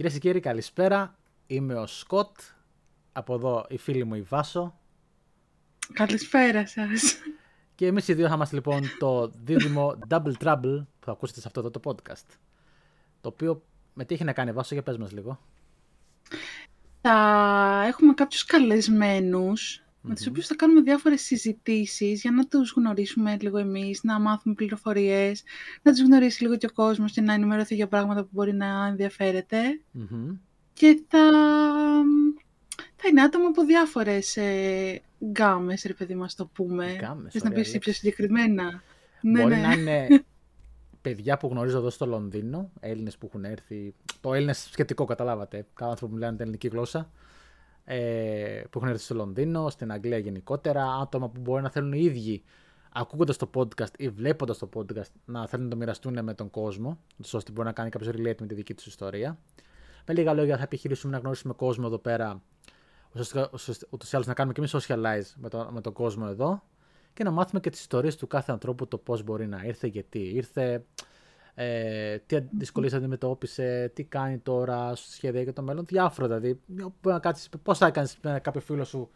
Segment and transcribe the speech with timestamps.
[0.00, 1.18] Κυρίες και κύριοι, καλησπέρα.
[1.46, 2.36] Είμαι ο Σκοτ.
[3.12, 4.78] Από εδώ η φίλη μου η Βάσο.
[5.92, 7.16] Καλησπέρα σας.
[7.74, 11.46] Και εμείς οι δύο θα είμαστε λοιπόν το δίδυμο Double Trouble που θα ακούσετε σε
[11.46, 12.26] αυτό εδώ το podcast.
[13.20, 13.62] Το οποίο
[13.94, 15.40] με τι έχει να κάνει Βάσο, για πες μας λίγο.
[17.00, 23.36] Θα έχουμε κάποιους καλεσμένους με τους οποίους θα κάνουμε διάφορες συζητήσεις για να τους γνωρίσουμε
[23.40, 25.42] λίγο εμείς, να μάθουμε πληροφορίες,
[25.82, 28.86] να τους γνωρίσει λίγο και ο κόσμος και να ενημερωθεί για πράγματα που μπορεί να
[28.86, 29.58] ενδιαφέρεται.
[30.72, 31.18] Και θα,
[32.96, 36.96] θα είναι άτομα από διάφορες ε, γκάμες, ρε παιδί μας το πούμε.
[37.00, 38.82] Γκάμες, Θες να ωραία πεις πιο συγκεκριμένα.
[39.20, 39.60] Ναι, Μπορεί ναι.
[39.60, 40.08] να είναι
[41.02, 43.94] παιδιά που γνωρίζω εδώ στο Λονδίνο, Έλληνες που έχουν έρθει.
[44.20, 45.56] Το Έλληνες σχετικό, καταλάβατε.
[45.56, 47.10] Κάποιοι άνθρωποι που μιλάνε την ελληνική γλώσσα.
[47.92, 50.84] Ε, που έχουν έρθει στο Λονδίνο, στην Αγγλία γενικότερα.
[50.84, 52.42] Άτομα που μπορεί να θέλουν οι ίδιοι,
[52.92, 56.98] ακούγοντας το podcast ή βλέποντας το podcast, να θέλουν να το μοιραστούν με τον κόσμο,
[57.32, 59.38] ώστε μπορεί να κάνει κάποιος relate με τη δική τους ιστορία.
[60.06, 62.42] Με λίγα λόγια, θα επιχειρήσουμε να γνωρίσουμε κόσμο εδώ πέρα,
[63.90, 66.62] ούτως ή άλλως να κάνουμε και εμείς socialize με, το, με τον κόσμο εδώ
[67.12, 70.18] και να μάθουμε και τις ιστορίες του κάθε ανθρώπου, το πώς μπορεί να ήρθε, γιατί
[70.18, 70.84] ήρθε,
[71.54, 75.84] ε, τι δυσκολίε αντιμετώπισε, τι κάνει τώρα, σχέδια για το μέλλον.
[75.84, 76.60] Διάφορα δηλαδή.
[76.66, 79.10] Μπορεί να κάτσεις, πώς θα έκανε με κάποιο φίλο σου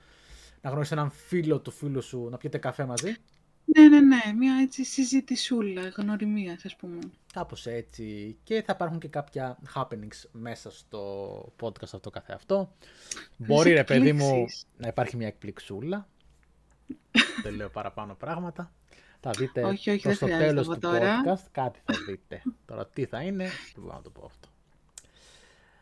[0.65, 3.15] να γνωρίσεις έναν φίλο του φίλου σου να πιείτε καφέ μαζί;
[3.65, 4.33] Ναι, ναι, ναι.
[4.39, 6.99] Μια έτσι συζητησούλα γνωριμία, ας πούμε.
[7.33, 8.37] Κάπως έτσι.
[8.45, 12.73] Και θα υπάρχουν και κάποια happenings μέσα στο podcast αυτό καθε αυτό.
[13.37, 14.67] Μπορεί ρε παιδί μου εκπλήξεις.
[14.77, 16.09] να υπάρχει μια εκπληξούλα.
[17.43, 18.73] Δεν λέω παραπάνω πράγματα.
[19.27, 21.23] Θα δείτε Όχι, όχι, προς δεν το χρειάζεται τέλος από του τώρα.
[21.25, 22.43] podcast κάτι θα δείτε.
[22.67, 23.45] τώρα τι θα είναι,
[23.75, 24.49] δεν μπορώ να το πω αυτό.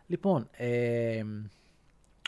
[0.07, 1.23] Λοιπόν, ε,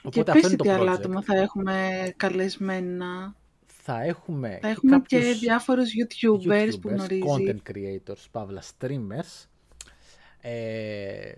[0.03, 0.97] Και οπότε πες αυτό είναι τι το άλλα project.
[0.97, 3.35] άτομα θα έχουμε καλεσμένα.
[3.67, 7.23] Θα έχουμε, Θα έχουμε και κάποιους διάφορους YouTubers, που γνωρίζει.
[7.27, 9.45] content creators, παύλα streamers,
[10.41, 11.33] ε,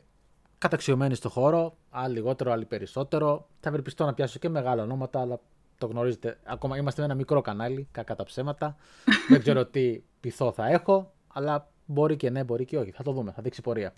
[0.59, 3.49] καταξιωμένοι στο χώρο, άλλοι λιγότερο, άλλοι περισσότερο.
[3.61, 5.41] Θα ευελπιστώ να πιάσω και μεγάλα ονόματα, αλλά
[5.79, 6.39] το γνωρίζετε.
[6.45, 8.77] Ακόμα είμαστε με ένα μικρό κανάλι, κακά τα ψέματα.
[9.31, 12.91] Δεν ξέρω τι πειθό θα έχω, αλλά μπορεί και ναι, μπορεί και όχι.
[12.91, 13.95] Θα το δούμε, θα δείξει πορεία.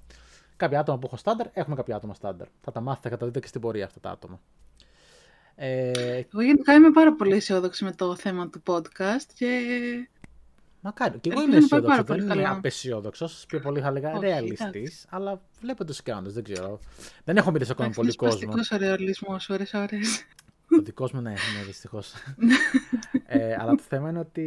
[0.57, 2.47] Κάποια άτομα που έχω στάνταρ, έχουμε κάποια άτομα στάνταρ.
[2.61, 4.41] Θα τα μάθετε, θα τα δείτε και στην πορεία αυτά τα άτομα.
[5.55, 5.91] Ε,
[6.33, 9.61] Εγώ γενικά είμαι πάρα πολύ αισιόδοξη με το θέμα του podcast και
[10.81, 11.19] Μακάρι.
[11.19, 11.89] Και εγώ Ελπίζω είμαι να πάει αισιόδοξο.
[11.89, 12.57] πάρα Δεν πολύ είμαι καλά.
[12.57, 13.45] απεσιόδοξος.
[13.49, 14.61] Πιο πολύ θα έλεγα Όχι, ρεαλιστής.
[14.61, 15.07] εντάξει.
[15.09, 16.79] Αλλά βλέπετε τους κάνοντε, δεν ξέρω.
[17.25, 18.39] Δεν έχω μιλήσει ακόμα με πολύ κόσμο.
[18.53, 20.25] Πλαστικός ο ρεαλισμός, ώρες ώρες.
[20.79, 22.15] Ο δικός μου, ναι, ναι, δυστυχώς.
[23.27, 24.43] ε, αλλά το θέμα είναι ότι.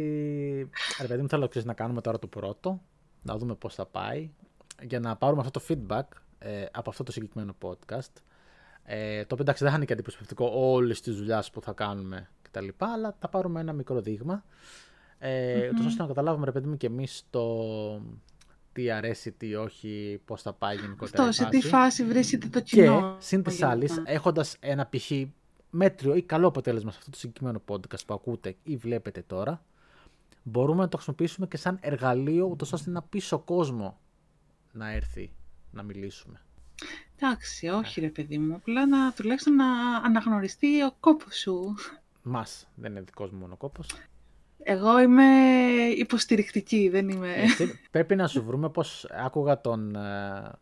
[1.00, 2.82] Ρε παιδί μου, θέλω ξέρεις, να κάνουμε τώρα το πρώτο.
[3.22, 4.30] Να δούμε πώς θα πάει.
[4.82, 8.12] Για να πάρουμε αυτό το feedback ε, από αυτό το συγκεκριμένο podcast.
[8.84, 12.30] Ε, το οποίο εντάξει δεν θα είναι και αντιπροσωπευτικό όλης της δουλειάς που θα κάνουμε
[12.42, 12.68] κτλ.
[12.78, 14.44] Αλλά θα πάρουμε ένα μικρό δείγμα.
[15.18, 17.56] Ε, ούτως ώστε να καταλάβουμε, ρε παιδί μου, και εμείς το
[18.72, 21.24] τι αρέσει, τι όχι, πώς θα πάει γενικότερα.
[21.28, 21.68] Αυτό, η σε τι φάση.
[21.68, 23.16] φάση βρίσκεται το Και κοινό.
[23.18, 23.72] συν της γενικά.
[23.74, 25.10] άλλης, έχοντας ένα π.χ.
[25.74, 29.64] μέτριο ή καλό αποτέλεσμα σε αυτό το συγκεκριμένο podcast που ακούτε ή βλέπετε τώρα,
[30.42, 33.98] μπορούμε να το χρησιμοποιήσουμε και σαν εργαλείο, ούτως ώστε να πείσει ο κόσμο
[34.72, 35.32] να έρθει
[35.70, 36.40] να μιλήσουμε.
[37.16, 41.74] Εντάξει, όχι ρε παιδί μου, απλά να, τουλάχιστον να αναγνωριστεί ο κόπος σου.
[42.22, 43.86] Μας, δεν είναι δικός μου μόνο κόπος.
[44.64, 45.24] Εγώ είμαι
[45.96, 47.34] υποστηρικτική, δεν είμαι...
[47.90, 50.00] πρέπει να σου βρούμε πώς άκουγα τον, ε,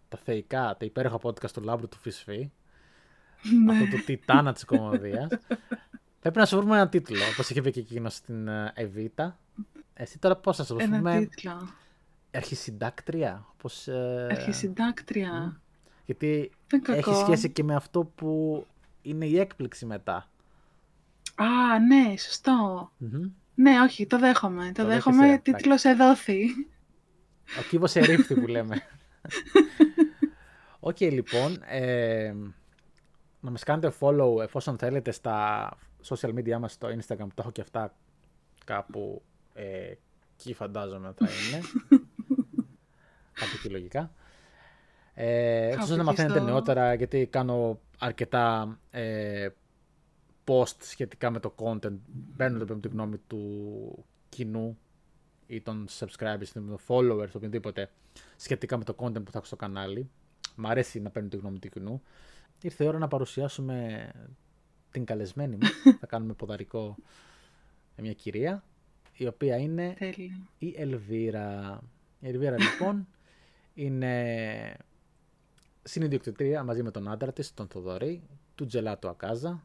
[0.08, 2.50] τα θεϊκά, τα υπέροχα podcast του Λάμπρου του Φυσφή.
[3.64, 3.72] Ναι.
[3.72, 5.28] αυτό το τιτάνα της κομμωδίας.
[6.20, 9.38] Πρέπει να σου βρούμε ένα τίτλο, όπως είχε πει και εκείνος στην ε, Εβίτα.
[9.94, 11.18] Εσύ τώρα πώς θα σου Ένα βρούμε.
[11.18, 11.68] τίτλο.
[12.34, 13.46] Αρχισυντάκτρια.
[13.56, 15.60] Πώς, ε, Αρχισυντάκτρια.
[16.04, 17.10] Γιατί Δεν κακό.
[17.10, 18.66] έχει σχέση και με αυτό που
[19.02, 20.28] είναι η έκπληξη μετά.
[21.34, 22.90] Α, ναι, σωστό.
[22.96, 23.30] Μμμ.
[23.54, 24.64] Ναι, όχι, το δέχομαι.
[24.74, 26.44] Το, Το δέχομαι, δέχεσαι, τίτλος εδόθη.
[27.58, 28.82] Ο κύβος ερήφθη που λέμε.
[30.80, 31.62] Οκ, λοιπόν.
[31.68, 32.34] Ε,
[33.40, 35.68] να μας κάνετε follow εφόσον θέλετε στα
[36.04, 37.94] social media μας, στο Instagram, που τα έχω και αυτά
[38.64, 39.22] κάπου
[39.54, 39.92] ε,
[40.36, 41.60] εκεί φαντάζομαι θα είναι.
[43.38, 44.12] κάπου εκεί λογικά.
[45.14, 49.48] Ε, Κάπου ώστε να εκεί μαθαίνετε στο- νεότερα, γιατί κάνω αρκετά ε,
[50.46, 51.98] post σχετικά με το content.
[52.36, 54.78] Παίρνω το τη γνώμη του κοινού
[55.46, 57.90] ή των subscribers, των followers, οποιοδήποτε,
[58.36, 60.10] σχετικά με το content που θα έχω στο κανάλι.
[60.56, 62.02] Μ' αρέσει να παίρνω τη γνώμη του κοινού.
[62.62, 64.08] Ήρθε η ώρα να παρουσιάσουμε
[64.90, 65.68] την καλεσμένη μου.
[66.00, 66.96] θα κάνουμε ποδαρικό
[67.96, 68.64] με μια κυρία,
[69.16, 70.48] η οποία είναι Τέλεια.
[70.58, 71.80] η Ελβίρα.
[72.20, 73.06] Η Ελβίρα λοιπόν
[73.74, 74.76] είναι
[75.82, 78.22] συνειδιοκτητρία μαζί με τον άντρα της, τον Θοδωρή,
[78.54, 79.62] του Τζελάτο Ακάζα,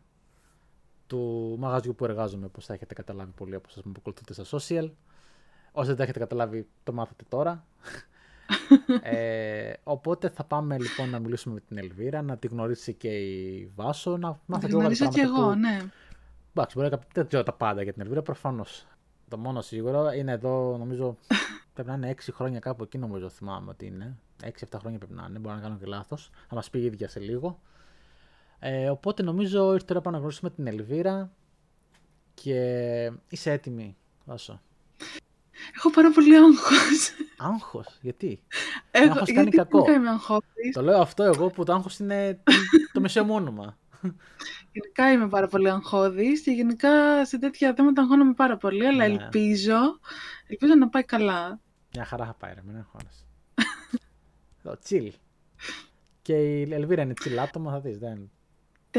[1.07, 4.91] του μαγαζιού που εργάζομαι, όπως θα έχετε καταλάβει πολλοί από σας που ακολουθείτε στα social.
[5.71, 7.65] Όσοι δεν τα έχετε καταλάβει, το μάθατε τώρα.
[9.01, 13.71] Ε, οπότε θα πάμε λοιπόν να μιλήσουμε με την Ελβίρα, να τη γνωρίσει και η
[13.75, 15.55] Βάσο, να μάθω Τη γνωρίζω και εγώ, που...
[15.55, 15.79] ναι.
[16.53, 18.87] Εντάξει, μπορεί να δεν ξέρω τα πάντα για την Ελβίρα, προφανώς.
[19.27, 21.17] Το μόνο σίγουρο είναι εδώ, νομίζω,
[21.73, 24.17] πρέπει να είναι 6 χρόνια κάπου εκεί, νομίζω θυμάμαι ότι είναι.
[24.43, 24.47] 6-7
[24.79, 26.29] χρόνια πρέπει να είναι, μπορεί να κάνω και λάθος.
[26.47, 27.59] Θα μας πει η ίδια σε λίγο.
[28.59, 31.31] Ε, οπότε νομίζω ήρθε τώρα να γνωρίσουμε την Ελβίρα
[32.33, 34.61] και είσαι έτοιμη, Βάσο;
[35.85, 37.11] Έχω πάρα πολύ άγχος.
[37.37, 38.39] Άγχος, γιατί;
[38.91, 39.77] Έχω, άγχος γιατί κάνει κακό.
[39.77, 40.71] γενικά είμαι αγχώδης.
[40.73, 42.43] Το λέω αυτό εγώ που το άγχος είναι
[42.93, 43.77] το μεσαίο μου όνομα.
[44.71, 49.13] Γενικά είμαι πάρα πολύ αγχώδης και γενικά σε τέτοια θέματα αγχώνομαι πάρα πολύ, αλλά Ναι.
[49.13, 49.99] ελπίζω,
[50.47, 51.59] ελπίζω να πάει καλά.
[51.95, 53.25] Μια χαρά θα πάει, ρε, μην αγχώνεσαι.
[54.63, 55.09] Το chill.
[56.21, 58.31] Και η Ελβίρα είναι chill άτομα, θα δεις, δεν...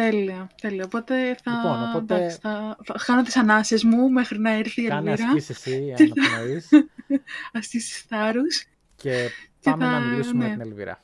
[0.00, 0.84] Τέλεια, τέλεια.
[0.84, 4.87] Οπότε θα, Λοιπόν, οπότε- εντάξει, θα, θα χάνω τις ανάσες μου μέχρι να έρθει η
[4.88, 5.28] Κάνε Ελβίρα.
[5.28, 6.69] ασκήσεις εσύ, αναπνοείς
[7.52, 8.64] Αστήσεις θάρρους.
[8.96, 9.28] και
[9.60, 10.50] Και πάμε θα- να μιλήσουμε ναι.
[10.50, 11.00] με την Ελβίρα.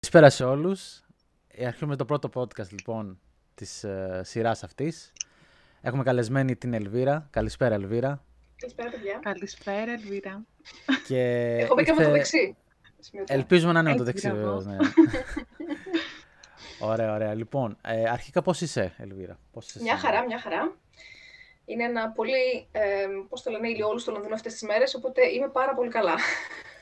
[0.00, 1.02] Καλησπέρα σε όλους.
[1.48, 3.18] Ε, Αρχίζουμε το πρώτο podcast λοιπόν
[3.54, 5.12] της ε, σειράς αυτής.
[5.86, 7.26] Έχουμε καλεσμένη την Ελβίρα.
[7.30, 8.24] Καλησπέρα Ελβίρα.
[8.56, 9.18] Καλησπέρα, παιδιά.
[9.22, 10.44] Καλησπέρα, Ελβίρα.
[11.06, 11.20] Και
[11.64, 12.56] Εγώ μπήκα με το ήρθε- δεξί.
[13.00, 13.34] Σημειωτά.
[13.34, 14.58] Ελπίζουμε να είναι με το Έτσι, δεξί μπράβο.
[14.58, 14.76] βεβαίως, ναι.
[16.90, 17.34] ωραία, ωραία.
[17.34, 19.38] Λοιπόν, ε, αρχικά πώς είσαι Ελβίρα.
[19.52, 20.76] Πώς είσαι; Μια σήμερα; χαρά, μια χαρά.
[21.64, 25.48] Είναι ένα πολύ, ε, πώς το λένε, ηλιόλου στο Λονδίνο αυτές τις μέρες, οπότε είμαι
[25.48, 26.14] πάρα πολύ καλά.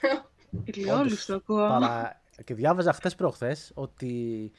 [0.74, 1.68] Ηλιόλους το ακούω.
[1.68, 2.20] Παρα...
[2.44, 4.50] Και διάβαζα χθες προχθές ότι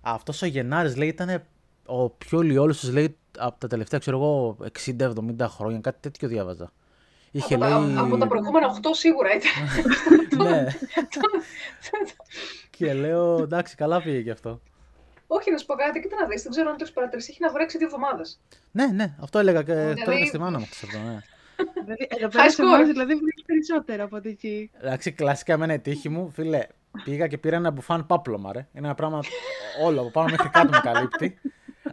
[0.00, 1.42] αυτός ο Γενάρης λέει ήταν
[1.86, 4.56] ο πιο λιόλουσος λέει από τα τελευταία ξέρω εγώ
[4.98, 6.72] 60-70 χρόνια, κάτι τέτοιο διάβαζα.
[7.30, 7.94] Είχε από, λέει...
[7.94, 9.50] τα, από τα προηγούμενα 8 σίγουρα ήταν.
[10.46, 10.66] ναι.
[12.76, 14.60] και λέω εντάξει καλά πήγε και αυτό.
[15.26, 17.42] Όχι, να σου πω κάτι, κοίτα να δεις, δεν ξέρω αν το έχεις παρατηρήσει, έχει
[17.42, 18.40] να βρέξει δύο εβδομάδες.
[18.72, 21.18] Ναι, ναι, αυτό έλεγα και Δηλαδή- το έλεγα στη μάνα μου χθες αυτό, ναι.
[21.82, 22.66] Δηλαδή, εδώ πέρα σε score.
[22.66, 24.70] εμάς, δηλαδή βλέπεις περισσότερο από ότι εκεί.
[24.80, 26.66] Εντάξει, κλασικά εμένα η τύχη μου, φίλε,
[27.04, 28.58] πήγα και πήρα ένα μπουφάν πάπλωμα, ρε.
[28.72, 29.20] Είναι ένα πράγμα
[29.84, 31.38] όλο, από πάνω μέχρι κάτω με καλύπτει.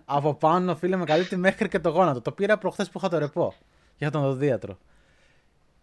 [0.06, 2.22] Από πάνω, φίλε, με καλύπτει μέχρι και το γόνατο.
[2.22, 3.54] Το πήρα προχθές που είχα το ρεπό
[3.98, 4.78] για τον οδοντίατρο.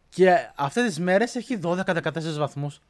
[0.08, 2.80] Και αυτές τις μέρες έχει 12-14 βαθμούς.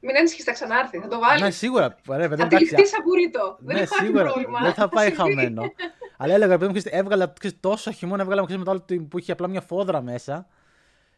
[0.00, 1.42] Μην ανησυχείς, θα ξανάρθει, θα το βάλεις.
[1.42, 1.84] Ναι, σίγουρα.
[1.86, 1.94] Ρε,
[2.28, 3.56] παιδί, θα εντάξει, τυλιχτεί σαν μπουρίτο.
[3.60, 4.24] δεν ναι, υπάρχει σίγουρα.
[4.24, 4.60] πρόβλημα.
[4.62, 5.34] Δεν θα πάει συμβεί.
[5.34, 5.62] χαμένο.
[6.16, 9.08] Αλλά έλεγα, παιδί μου, ξέρεις, έβγαλα ξέρεις, τόσο χειμώνα, έβγαλα ξέρεις, με το άλλο του-
[9.08, 10.46] που είχε απλά μια φόδρα μέσα.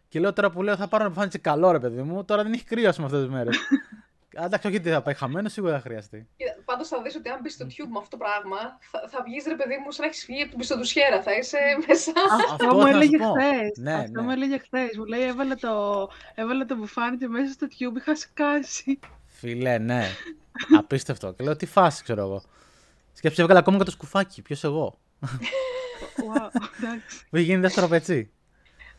[0.08, 2.24] Και λέω τώρα που λέω θα πάρω να φάνηκε καλό, ρε παιδί μου.
[2.24, 3.56] Τώρα δεν έχει κρύο με αυτές τις μέρες.
[4.36, 6.28] Εντάξει, όχι ότι θα πάει χαμένος, σίγουρα θα χρειαστεί.
[6.36, 8.56] Κοίτα, Πάντως θα δεις ότι αν μπεις στο tube με αυτό το πράγμα,
[8.90, 11.58] θα, θα βγεις ρε παιδί μου σαν να έχεις φύγει από την πιστοτουσιέρα, θα είσαι
[11.86, 12.12] μέσα.
[12.50, 13.32] Αυτό ήθελα μου να σου έλεγε πω.
[13.32, 13.76] χθες.
[13.76, 14.22] Ναι, Αυτό ναι.
[14.22, 14.96] μου έλεγε χθες.
[14.96, 15.72] Μου λέει έβαλε το,
[16.34, 18.98] έβαλε το μπουφάνι και μέσα στο tube είχα σκάσει.
[19.26, 20.06] Φιλέ, ναι.
[20.78, 21.32] Απίστευτο.
[21.32, 22.42] Και λέω τι φάση, ξέρω εγώ.
[23.12, 24.42] Σκέψη, έβγαλα ακόμα και το σκουφάκι.
[24.42, 24.98] Ποιος εγώ.
[26.16, 26.48] Wow,
[26.78, 27.26] εντάξει.
[27.30, 28.30] Που έχει γίνει δεύτερο πετσί.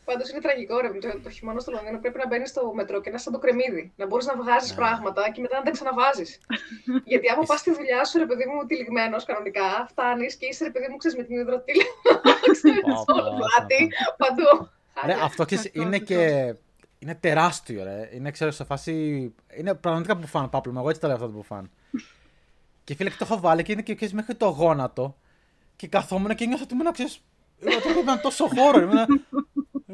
[0.06, 0.90] Πάντως είναι τραγικό ρε.
[0.90, 3.40] Το, το χειμώνα στο Λονδίνο πρέπει να μπαίνεις στο μετρό και να είσαι σαν το
[3.40, 3.92] κρεμμύδι.
[3.96, 4.76] Να μπορείς να βγάζεις Ναι.
[4.76, 6.40] πράγματα και μετά να τα ξαναβάζεις.
[7.12, 10.72] Γιατί άμα πας στη δουλειά σου, ρε παιδί μου, τυλιγμένος κανονικά, φτάνεις και είσαι ρε
[10.72, 11.84] παιδί μου, ξέρεις με την υδροτήλη.
[12.86, 14.26] Πω, στο όλο πω, πλάτη, πω.
[14.28, 14.70] παντού.
[15.06, 16.06] Ρε, αυτό ξέρεις, Κακό, είναι κακό.
[16.06, 16.56] και.
[17.00, 18.10] Είναι τεράστιο, ρε.
[18.14, 18.94] Είναι, ξέρω, σε φάση.
[19.58, 20.80] Είναι πραγματικά μπουφάν πάπλωμα.
[20.80, 21.70] Εγώ έτσι το λέω αυτό το μπουφάν.
[22.84, 25.16] και φίλε, και το έχω βάλει και είναι και ξέρεις, μέχρι το γόνατο.
[25.76, 27.22] Και καθόμουν και νιώθω ότι ήμουν, ξέρεις,
[27.60, 28.90] ήμουν, ότι ήμουν τόσο χώρο.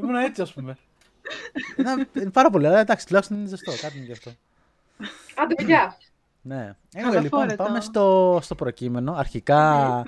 [0.02, 0.78] Ήμουν, ήμουν έτσι, ας πούμε.
[1.78, 3.72] Είναι, είναι πάρα πολύ, αλλά εντάξει, τουλάχιστον είναι ζεστό.
[3.82, 4.32] Κάτι είναι γι' αυτό.
[5.36, 5.98] Άντε, παιδιά.
[6.42, 6.76] Ναι.
[6.96, 7.64] Anyway, Καλά λοιπόν, φόρετο.
[7.64, 9.14] πάμε στο, στο προκείμενο.
[9.14, 10.04] Αρχικά,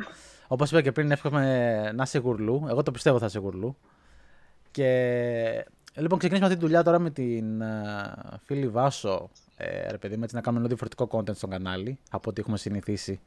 [0.47, 2.65] όπως είπα και πριν, εύχομαι να είσαι γουρλού.
[2.69, 3.77] Εγώ το πιστεύω θα είσαι γουρλού.
[4.71, 4.87] Και
[5.95, 8.13] λοιπόν, ξεκινήσουμε αυτή τη δουλειά τώρα με την ε,
[8.45, 9.29] φίλη Βάσο.
[9.57, 12.57] Ε, ρε παιδί μου, έτσι να κάνουμε ένα διαφορετικό content στο κανάλι από ό,τι έχουμε
[12.57, 13.19] συνηθίσει.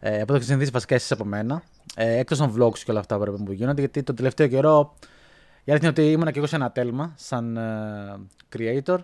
[0.00, 1.62] Ε, από ό,τι έχετε συνηθίσει βασικά εσείς από μένα.
[1.96, 4.46] Ε, Εκτός των vlogs και όλα αυτά ρε παιδί μου, που γίνονται, γιατί τον τελευταίο
[4.46, 4.94] καιρό
[5.68, 8.16] η αλήθεια είναι ότι ήμουν και εγώ σε ένα τέλμα σαν ε,
[8.56, 8.98] creator.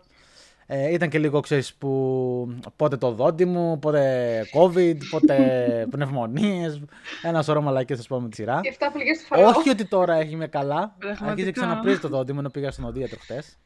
[0.67, 5.37] Ε, ήταν και λίγο, ξέρεις, που πότε το δόντι μου, πότε COVID, πότε
[5.91, 6.83] πνευμονίες,
[7.23, 8.61] ένας σωρό μαλακίες, θα σου πω με τη σειρά.
[8.63, 9.49] Και 7 πληγέ του Φαραώ.
[9.49, 10.95] Όχι ότι τώρα έχει με καλά.
[10.99, 11.31] Πραγματικά.
[11.31, 13.59] Αρχίζει και ξαναπρίζει το δόντι μου ενώ πήγα στον οδίατρο χτες.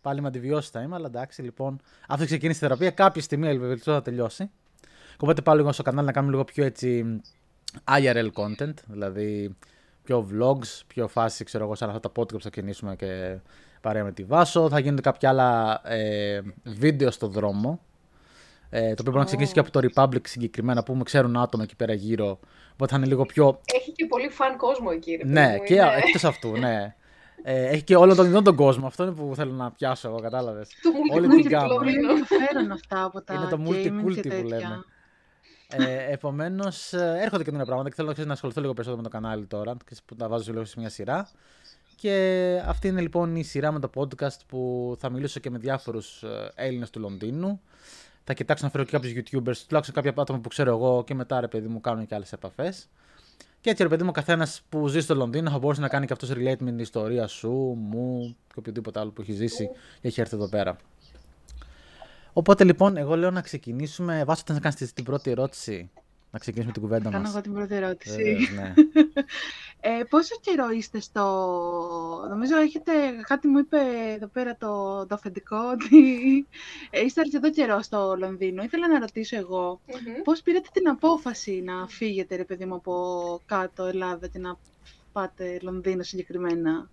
[0.00, 1.80] Πάλι με αντιβιώσεις θα είμαι, αλλά εντάξει λοιπόν.
[2.08, 2.90] Αυτό ξεκίνησε η θεραπεία.
[2.90, 4.50] Κάποια στιγμή ελπίζω θα τελειώσει.
[5.18, 7.20] Οπότε πάω λίγο στο κανάλι να κάνουμε λίγο πιο έτσι
[7.84, 8.74] IRL content.
[8.86, 9.56] Δηλαδή
[10.04, 13.38] πιο vlogs, πιο φάση, ξέρω εγώ, σαν αυτά τα podcast που θα κινήσουμε και
[13.80, 14.68] παρέα με τη Βάσο.
[14.68, 17.80] Θα γίνονται κάποια άλλα ε, βίντεο στο δρόμο.
[18.70, 21.62] Ε, το οποίο μπορεί να ξεκινήσει και από το Republic συγκεκριμένα που με ξέρουν άτομα
[21.62, 22.38] εκεί πέρα γύρω.
[22.72, 25.10] Οπότε θα είναι λίγο πιο Έχει και πολύ φαν κόσμο εκεί.
[25.10, 26.94] Ρε, παιδί ναι, μου, και είναι εκτός αυτού, ναι.
[27.46, 28.86] Ε, έχει και όλο τον ειδών τον κόσμο.
[28.86, 30.68] Αυτό είναι που θέλω να πιάσω εγώ, κατάλαβες.
[30.82, 31.74] Το Όλη multi την γάμα.
[31.74, 32.10] Πολύ Λονδίνο.
[32.10, 34.42] ενδιαφέρον αυτά από τα Είναι το gaming multi-culti και που τέτοια.
[34.42, 34.84] λέμε.
[35.68, 39.46] Ε, Επομένως, έρχονται καινούργια πράγματα και θέλω ξέρεις, να ασχοληθώ λίγο περισσότερο με το κανάλι
[39.46, 41.28] τώρα, που τα βάζω λίγο σε μια σειρά.
[41.96, 46.24] Και αυτή είναι λοιπόν η σειρά με το podcast που θα μιλήσω και με διάφορους
[46.54, 47.60] Έλληνες του Λονδίνου.
[48.24, 51.40] Θα κοιτάξω να φέρω και κάποιους YouTubers, τουλάχιστον κάποια άτομα που ξέρω εγώ και μετά
[51.40, 52.88] ρε παιδί μου κάνουν και άλλες επαφές.
[53.60, 56.06] Και έτσι ρε παιδί μου, ο καθένας που ζει στο Λονδίνο θα μπορούσε να κάνει
[56.06, 59.68] και αυτός relate με την ιστορία σου, μου και οποιοδήποτε άλλο που έχει ζήσει
[60.00, 60.76] και έχει έρθει εδώ πέρα.
[62.36, 64.24] Οπότε λοιπόν, εγώ λέω να ξεκινήσουμε.
[64.24, 65.90] Βάσο, να κάνεις την πρώτη ερώτηση;
[66.30, 67.12] Να ξεκινήσουμε την κουβέντα μας.
[67.12, 68.16] Κάνω εγώ την πρώτη ερώτηση.
[68.16, 68.74] Βεβαίως, ναι.
[70.00, 71.22] ε, πόσο καιρό είστε στο...
[72.28, 72.92] Νομίζω έχετε,
[73.26, 73.78] κάτι μου είπε
[74.14, 75.96] εδώ πέρα το, το αφεντικό, ότι
[77.04, 78.62] είστε αρκετό καιρό στο Λονδίνο.
[78.62, 80.22] Ήθελα να ρωτήσω εγώ, Μμμ.
[80.24, 84.56] πώς πήρατε την απόφαση να φύγετε, ρε παιδί μου, από κάτω Ελλάδα και να
[85.12, 86.88] πάτε Λονδίνο συγκεκριμένα;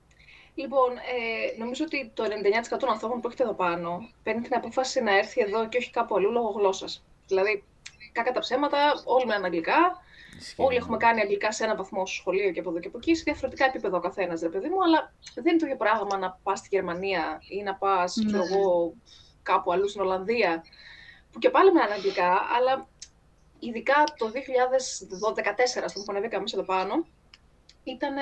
[0.56, 5.02] Λοιπόν, ε, νομίζω ότι το 99% των ανθρώπων που έχετε εδώ πάνω παίρνει την απόφαση
[5.02, 7.04] να έρθει εδώ και όχι κάπου αλλού λόγω γλώσσας.
[7.28, 7.64] Δηλαδή,
[8.12, 10.02] κακά τα ψέματα, όλοι μιλάνε αγγλικά.
[10.40, 10.62] Ισχύει.
[10.62, 13.16] Όλοι έχουμε κάνει αγγλικά σε ένα βαθμό στο σχολείο και από εδώ και από εκεί,
[13.16, 16.40] σε διαφορετικά επίπεδα ο καθένας, ρε παιδί μου, αλλά δεν είναι το ίδιο πράγμα να
[16.44, 18.56] πας στη Γερμανία ή να πας, ξέρω Ναι.
[18.56, 18.94] εγώ,
[19.44, 20.64] κάπου αλλού στην Ολλανδία,
[21.32, 22.88] που και πάλι μιλάνε αγγλικά, αλλά
[23.60, 27.06] ειδικά το 2014, στο που ανεβήκαμε μέσα εδώ πάνω,
[27.84, 28.14] ήταν,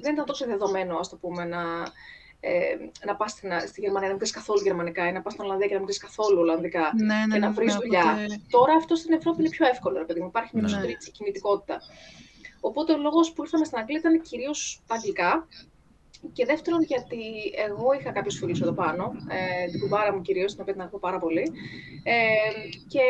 [0.00, 1.62] δεν ήταν τόσο δεδομένο, ας το πούμε, να,
[2.40, 2.76] ε,
[3.06, 5.66] να πας στην, στη Γερμανία να μην ξέρεις καθόλου γερμανικά ή να πας στην Ολλανδία
[5.66, 8.00] και να μην ξέρεις καθόλου Ολλανδικά Ναι, ναι, και να ναι, βρεις ναι, δουλειά.
[8.12, 10.26] οπότε- Τώρα αυτό στην Ευρώπη είναι πιο εύκολο, ρε παιδί μου.
[10.26, 10.68] Υπάρχει μια Ναι.
[10.68, 11.80] περισσότερη έτσι κινητικότητα.
[12.60, 15.46] Οπότε ο λόγος που ήρθαμε στην Αγγλία ήταν κυρίως τα αγγλικά.
[16.32, 17.18] Και δεύτερον, γιατί
[17.68, 20.98] εγώ είχα κάποιου φίλου εδώ πάνω, ε, την κουμπάρα μου κυρίως, την οποία την ακούω
[20.98, 21.52] πάρα πολύ.
[22.02, 22.14] Ε,
[22.88, 23.02] και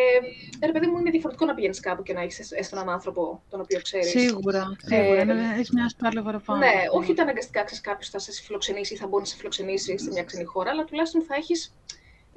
[0.66, 3.60] ρε παιδί μου, είναι διαφορετικό να πηγαίνεις κάπου και να έχεις έστω έναν άνθρωπο τον
[3.60, 4.10] οποίο ξέρεις.
[4.10, 5.24] Σίγουρα, Ε, σίγουρα.
[5.24, 6.58] Ναι, Έχεις μια ασφάλεια παραπάνω.
[6.58, 9.98] Ναι, όχι ότι αναγκαστικά ξέρεις κάποιος θα σε φιλοξενήσει ή θα μπορεί να σε φιλοξενήσει
[9.98, 11.74] σε μια ξένη χώρα, αλλά τουλάχιστον θα έχεις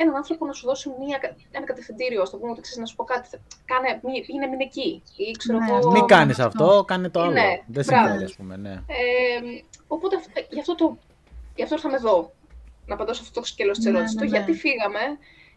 [0.01, 1.19] έναν άνθρωπο να σου δώσει μια,
[1.51, 3.29] ένα κατευθυντήριο, ας το πούμε, ότι ξέρεις να σου πω κάτι.
[3.65, 5.03] Κάνε, μη, είναι μην εκεί.
[5.15, 5.91] Ή ξέρω Ναι, εγώ.
[5.91, 6.63] Μην το- κάνεις αυτό.
[6.65, 7.31] αυτό, κάνε το άλλο.
[7.31, 8.03] Ναι, Δεν μπράβο.
[8.07, 8.71] συμφέρει, ας πούμε, ναι.
[8.71, 9.39] Ε,
[9.87, 10.97] οπότε αυτό- γι' αυτό, το,
[11.55, 12.31] γι αυτό ήρθαμε εδώ.
[12.85, 14.15] Να απαντήσω αυτό το σκέλος της Ναι, ερώτησης.
[14.15, 14.37] ναι, Το ναι.
[14.37, 14.99] γιατί φύγαμε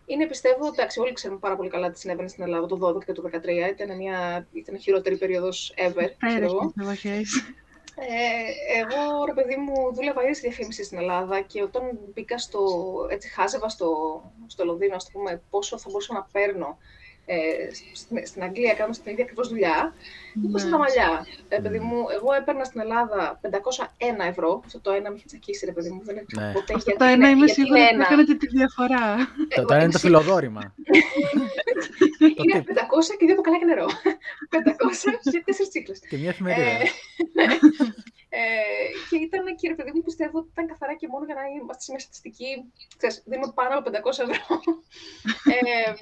[0.07, 3.13] είναι πιστεύω, εντάξει, όλοι ξέρουμε πάρα πολύ καλά τι συνέβαινε στην Ελλάδα το 12 και
[3.13, 3.69] το 13.
[3.69, 6.09] Ήταν μια ήταν η χειρότερη περίοδος ever.
[6.27, 6.73] ξέρω εγώ.
[6.77, 7.43] Πέρασε, εποχές.
[7.95, 12.61] Ε, εγώ, ρε παιδί μου, δούλευα ήδη στη διαφήμιση στην Ελλάδα και όταν μπήκα στο,
[13.11, 16.79] έτσι χάζευα στο, στο Λονδίνο, ας το πούμε, πόσο θα μπορούσα να παίρνω
[17.27, 17.37] ε,
[17.95, 19.95] στην, στην Αγγλία κάνοντας την ίδια ακριβώς δουλειά,
[20.47, 20.77] είπα στα Ναι.
[20.77, 21.27] μαλλιά.
[21.49, 25.65] Ε, παιδί μου, εγώ έπαιρνα στην Ελλάδα 501 ευρώ, αυτό το ένα με είχε τσακίσει,
[25.67, 26.53] ρε παιδί μου, δεν έπρεπε Ναι.
[26.53, 28.05] ποτέ Αυτό γιατί το ένα είναι- είμαι γιατί σίγουρη είναι ότι ένα.
[28.05, 29.05] έκανε και τη διαφορά.
[29.49, 30.63] Ε, Το τώρα είναι το εσύ- φιλοδόρημα.
[32.45, 32.73] Είναι τύπο.
[32.75, 33.87] 500 και δύο μπουκαλιά και νερό.
[34.53, 35.99] 500 και τέσσερις τσίκλες.
[36.09, 36.71] Και μια εφημερίδα.
[38.35, 41.35] Ε, ε, και ήταν και ρε παιδί μου, πιστεύω ότι ήταν καθαρά και μόνο για
[41.35, 42.73] να είμαστε σε μια στατιστική.
[42.97, 44.61] Ξέρεις, δίνουμε πάνω από 500 ευρώ.
[45.55, 45.93] ε,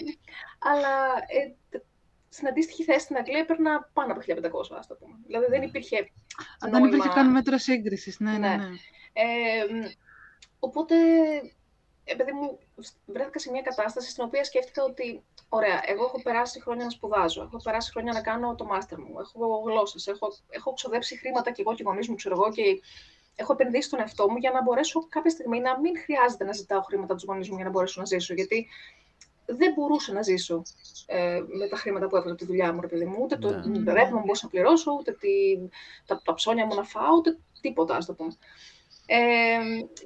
[0.59, 0.95] αλλά
[1.27, 1.85] ε, τ-
[2.29, 5.15] στην αντίστοιχη θέση στην Αγγλία έπαιρνα πάνω από 1500, ας το πούμε.
[5.27, 5.97] Δηλαδή δεν υπήρχε.
[6.61, 6.87] Δεν νόημα.
[6.87, 8.21] υπήρχε καν μέτρο σύγκρισης.
[8.21, 8.57] Ναι, ναι, Ναι.
[8.57, 8.69] ναι.
[9.13, 9.65] Ε,
[10.59, 10.95] οπότε,
[12.12, 12.59] επειδή μου
[13.07, 17.43] βρέθηκα σε μια κατάσταση στην οποία σκέφτηκα ότι, ωραία, εγώ έχω περάσει χρόνια να σπουδάζω,
[17.43, 21.62] έχω περάσει χρόνια να κάνω το μάστερ μου, έχω γλώσσες, έχω, έχω ξοδέψει χρήματα και
[21.62, 22.81] εγώ και οι γονείς μου, ξέρω εγώ, και
[23.37, 26.81] έχω επενδύσει στον εαυτό μου για να μπορέσω κάποια στιγμή να μην χρειάζεται να ζητάω
[26.83, 28.67] χρήματα από τους γονείς μου για να μπορέσω να ζήσω, γιατί
[29.47, 30.62] δεν μπορούσα να ζήσω
[31.07, 33.17] ε, με τα χρήματα που έβγαλα από τη δουλειά μου, ρε παιδί μου.
[33.21, 33.93] Ούτε το Ναι.
[33.93, 35.29] ρεύμα μου μπορούσα να πληρώσω, ούτε τη,
[36.07, 38.37] τα, τα ψώνια μου να φάω, ούτε τίποτα, ας το πούμε.
[39.12, 39.19] Ε,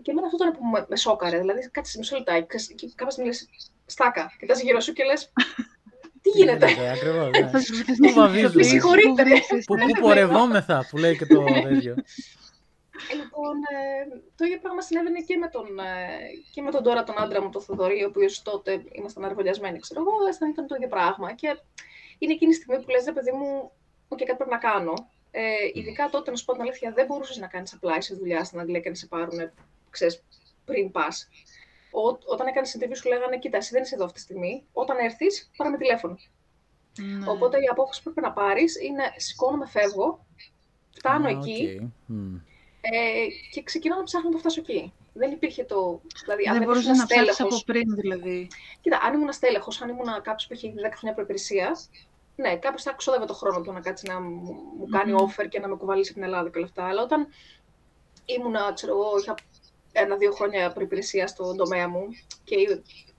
[0.02, 1.38] και εμένα αυτό ήταν που με, με σόκαρε.
[1.38, 3.49] Δηλαδή, κάτσε μισό λεπτάκι ξέρεις, και κάποια στιγμή λες,
[3.87, 5.32] στάκα, κοιτάς γύρω σου και λες,
[6.23, 6.66] τι γίνεται.
[6.94, 7.30] Ακριβώς.
[7.30, 7.49] ναι.
[7.49, 8.28] Θα σου θες Πού να βαδίζουμε.
[8.28, 9.08] συνειδητοποιήσεις Συγχωρείτε.
[9.23, 9.64] πού βρίσκεσαι.
[9.66, 11.94] Πού πού πορευόμεθα, που λέει και το τέτοιο.
[13.11, 15.92] Ε, λοιπόν, ε, το ίδιο πράγμα συνέβαινε και με, τον, ε,
[16.52, 20.00] και με τον τώρα τον άντρα μου, τον Θοδωρή, ο οποίος τότε ήμασταν αρβολιασμένοι, ξέρω
[20.00, 21.32] εγώ, αισθανόμουν ήταν το ίδιο πράγμα.
[21.32, 21.49] Και
[22.18, 23.70] είναι εκείνη η στιγμή που λες, ρε παιδί μου,
[24.09, 24.94] «OK, κάτι πρέπει να κάνω.
[25.37, 25.41] Ε,
[25.75, 28.61] ειδικά τότε, να σου πω την αλήθεια, δεν μπορούσες να κάνεις απλά σε δουλειά στην
[28.61, 29.50] Αγγλία και να σε πάρουν,
[29.91, 30.23] ξέρεις,
[30.64, 31.29] πριν πας.
[32.26, 34.64] Όταν έκανες interview σου λέγανε, κοίτα, εσύ δεν είσαι εδώ αυτή τη στιγμή.
[34.73, 36.19] Όταν έρθεις, πάρε με τηλέφωνο.
[37.00, 37.31] Ναι.
[37.31, 40.26] Οπότε η απόφαση που πρέπει να πάρεις είναι σηκώνομαι, φεύγω,
[40.91, 41.88] φτάνω Α, εκεί, οκ.
[42.07, 42.35] Μμ.
[42.81, 44.93] ε, και ξεκινάω να ψάχνω να φτάσω εκεί.
[45.12, 46.00] Δεν υπήρχε το.
[46.25, 48.49] Δηλαδή, αν Δεν δεν μπορούσες ήμουν να ψάξεις στέλεχος- από πριν, δηλαδή.
[48.81, 51.76] Κοίτα, αν ήμουν στέλεχος, αν ήμουν κάποιος που είχε ήδη 10 χρόνια προπηρεσία,
[52.37, 55.19] ναι, κάποιο θα ξόδευε το χρόνο του να κάτσει να μου, μου κάνει Μμμ.
[55.19, 56.85] offer και να με κουβαλήσει από την Ελλάδα και όλα αυτά.
[56.85, 57.26] Αλλά όταν
[58.25, 59.35] ήμουνα, ξέρω εγώ, είχα
[59.93, 62.07] ένα-δύο χρόνια προπηρεσία στον τομέα μου
[62.45, 62.57] και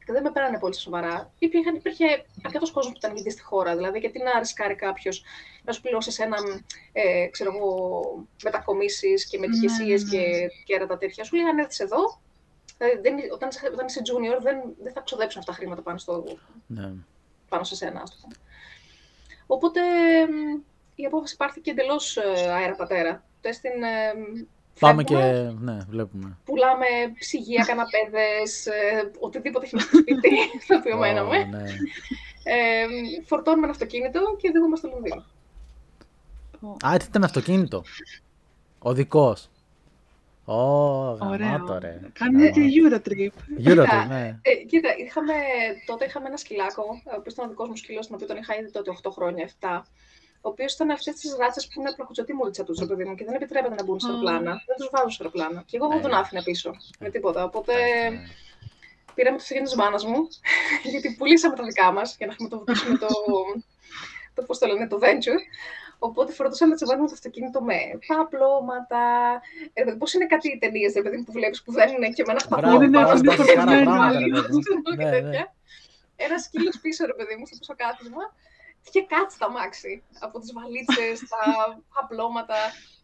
[0.08, 1.32] δεν με πέρανε πολύ στα σοβαρά.
[1.40, 2.06] Υπήρχε, υπήρχε
[2.44, 3.76] αρκετός κόσμος που ήταν ήδη στη χώρα.
[3.76, 5.24] Δηλαδή, γιατί να ρισκάρει κάποιος
[5.64, 6.38] να σου πληρώσει ένα,
[6.92, 8.02] ε, ξέρω εγώ,
[8.44, 10.24] μετακομίσεις και Ναι, μετηγεσίες ναι, ναι.
[10.26, 11.24] και, και έρωτα τέτοια.
[11.24, 12.20] Σου λέει, αν έρθεις εδώ,
[12.78, 15.98] Δηλαδή, δεν, όταν, είσαι- όταν είσαι junior, δεν, δεν θα ξοδέψουν αυτά τα χρήματα πάνω,
[15.98, 16.24] στο,
[16.68, 16.92] Ναι.
[17.50, 18.36] πάνω σε σένα, ας το πούμε.
[19.48, 19.82] Οπότε
[20.96, 22.18] η απόφαση πάρθηκε εντελώς
[22.58, 23.24] αέρα πατέρα.
[23.52, 23.72] Στην,
[24.80, 25.16] Πάμε και.
[25.60, 26.38] Ναι, βλέπουμε.
[26.46, 26.86] Πουλάμε
[27.20, 28.68] ψυγεία, καναπέδες,
[29.20, 30.30] οτιδήποτε έχει στο σπίτι
[30.64, 31.44] στο οποίο μέναμε.
[31.44, 31.64] Ναι.
[32.44, 32.86] Ε,
[33.26, 35.26] φορτώνουμε ένα αυτοκίνητο και οδηγούμε στο Λονδίνο.
[36.86, 37.84] Α, έτσι ήταν αυτοκίνητο;
[38.80, 39.50] Οδικός.
[40.46, 42.00] Ω, γαμάτο ρε.
[42.14, 43.68] Κάνετε και Eurotrip.
[43.68, 44.40] Eurotrip, ναι.
[44.42, 45.34] Ε, κοίτα, είχαμε,
[45.86, 48.56] τότε είχαμε ένα σκυλάκο, ο οποίος ήταν ο δικός μου σκύλος, τον οποίο τον είχα
[48.56, 49.82] ήδη τότε 8 χρόνια, 7
[50.46, 53.34] ο οποίος ήταν αυτές τις ράτσες που είναι πλακουτσωτή μόλιτσα τους, παιδί μου, και δεν
[53.34, 54.52] επιτρέπεται να μπουν σε αεροπλάνα.
[54.66, 55.64] Δεν τους βάζουν σε αεροπλάνα.
[55.68, 57.44] Και εγώ δεν τον άφηνα πίσω με τίποτα.
[57.44, 57.74] Οπότε
[59.14, 60.28] πήραμε το αυτοκίνητο της μάνας μου,
[60.92, 63.08] γιατί πουλήσαμε τα δικά μας για να χρηματοδοτήσουμε το,
[64.34, 65.40] το, πώς το λένε, το venture.
[66.00, 69.02] Οπότε φορτώσαμε τη μου το αυτοκίνητο με παπλώματα.
[69.74, 70.94] Ε, Πώς είναι κάτι οι ταινίες
[71.26, 72.42] που βλέπεις που δεν είναι και με ένα
[75.12, 75.54] τέτοια.
[76.16, 78.24] Ένα σκύλο πίσω, ρε παιδί μου, στο πίσω κάθισμα
[78.88, 81.44] είχε κάτσει τα μάξι από τις βαλίτσες, τα
[82.02, 82.56] απλώματα.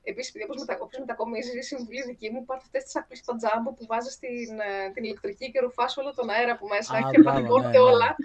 [0.03, 3.85] Επίσης, επειδή όπως μετακομίζεις, η συμβουλή δική μου πάρτε αυτές τις άκρε στο τζάμπο που
[3.85, 7.67] βάζεις την, ε, την ηλεκτρική και ρουφά όλο τον αέρα από μέσα Α, και πατικώνται
[7.67, 7.89] ναι, ναι.
[7.91, 8.15] όλα.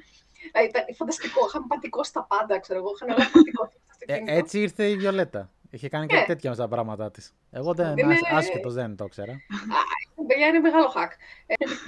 [0.53, 1.47] Ε, ήταν φανταστικό.
[1.47, 2.91] Είχαμε πατικώσει τα πάντα, ξέρω εγώ.
[2.95, 3.71] Είχαν όλα πατικό.
[4.07, 5.51] Ε, έτσι ήρθε η Βιολέτα.
[5.71, 7.35] Είχε κάνει κάτι τέτοια με τα πράγματά της.
[7.51, 9.33] Εγώ δεν είναι άσχετος, δεν το ήξερα.
[10.27, 11.11] Παιδιά είναι μεγάλο hack.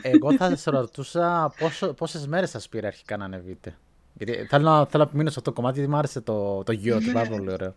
[0.03, 1.53] Εγώ θα σας ρωτούσα
[1.97, 3.79] πόσες μέρες σας πήρε αρχικά να ανεβείτε;
[4.15, 6.73] Γιατί θέλω να, θέλω να επιμείνω σε αυτό το κομμάτι, γιατί μου άρεσε το, το
[6.73, 7.75] γιο του, πάρα πολύ ωραίο.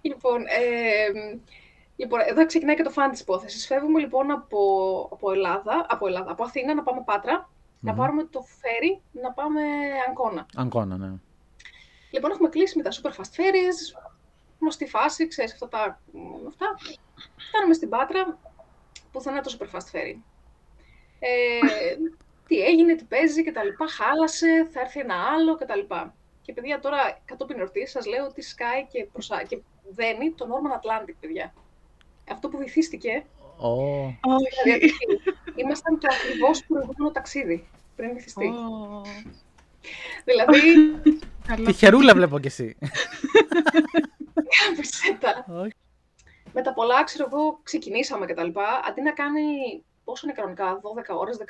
[0.00, 1.38] λοιπόν, ε,
[1.96, 3.66] λοιπόν, εδώ ξεκινάει και το φαν της υπόθεσης.
[3.66, 4.58] Φεύγουμε λοιπόν από,
[5.12, 9.62] από, Ελλάδα, από Ελλάδα, από Αθήνα να πάμε Πάτρα, να πάρουμε το φέρι να πάμε
[10.08, 10.46] Αγκώνα.
[10.56, 11.12] Αγκώνα, ναι.
[12.10, 14.00] Λοιπόν, έχουμε κλείσει με τα super fast ferries,
[14.60, 16.00] γνωστή φάση, ξέρεις αυτά τα...
[16.48, 16.66] Αυτά.
[17.48, 18.38] Φτάνουμε στην Πάτρα,
[19.12, 20.16] πουθενά το super fast ferry.
[21.18, 21.60] Ε,
[22.46, 26.14] τι έγινε, τι παίζει και τα λοιπά, χάλασε, θα έρθει ένα άλλο και τα λοιπά.
[26.42, 29.42] Και παιδιά τώρα κατόπιν εορτής σας λέω ότι σκάει και, προσα...
[29.42, 31.54] και δένει το Norman Atlantic, παιδιά.
[32.30, 33.24] Αυτό που βυθίστηκε.
[33.60, 34.14] Oh.
[34.64, 34.92] Δηλαδή,
[35.54, 38.52] ήμασταν το ακριβώς προηγούμενο ταξίδι πριν βυθιστεί.
[38.54, 39.06] Oh.
[40.24, 40.60] δηλαδή.
[41.64, 42.76] Τυχερούλα βλέπω κι εσύ.
[45.20, 45.44] τα.
[46.52, 48.80] Με τα πολλά, ξέρω εγώ, ξεκινήσαμε και τα λοιπά.
[48.88, 49.42] Αντί να κάνει
[50.04, 50.80] πόσο είναι κανονικά,
[51.14, 51.44] 12 ώρες, 14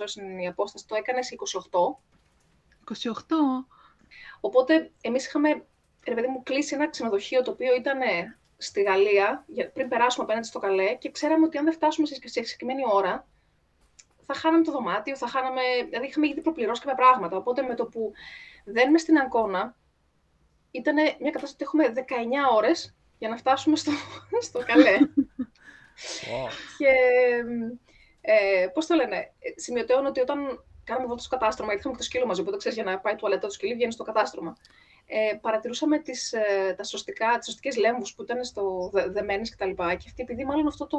[0.00, 1.36] ώρες είναι η απόσταση, το έκανε σε
[1.70, 3.04] 28.
[3.04, 3.12] 28.
[4.40, 5.64] Οπότε εμείς είχαμε,
[6.06, 7.98] ρε παιδί μου, κλείσει ένα ξενοδοχείο το οποίο ήταν
[8.56, 12.82] στη Γαλλία, πριν περάσουμε απέναντι στο Καλέ και ξέραμε ότι αν δεν φτάσουμε σε συγκεκριμένη
[12.92, 13.26] ώρα,
[14.32, 17.36] θα χάναμε το δωμάτιο, θα χάναμε, δηλαδή είχαμε ήδη προπληρώσει κάποια πράγματα.
[17.36, 18.12] Οπότε με το που
[18.64, 19.76] δένουμε στην Αγκώνα,
[20.70, 21.92] ήταν μια κατάσταση ότι έχουμε
[22.50, 23.92] 19 ώρες για να φτάσουμε στο,
[24.48, 24.96] στο Καλέ.
[24.96, 26.48] Wow.
[26.78, 26.92] Και
[28.20, 32.26] ε, Πώς το λένε, σημειωτέων ότι όταν κάναμε βόλτα στο κατάστρωμα, είχαμε και το σκύλο
[32.26, 34.56] μαζί, οπότε ξέρεις για να πάει τουαλέτα το σκύλο, βγαίνει στο κατάστρωμα.
[35.06, 39.56] Ε, παρατηρούσαμε τις, ε, τα σωστικά, τις σωστικές λέμβους που ήταν στο δε, δεμένες και
[39.58, 39.94] τα λοιπά.
[39.94, 40.98] Και αυτοί, επειδή μάλλον αυτό το,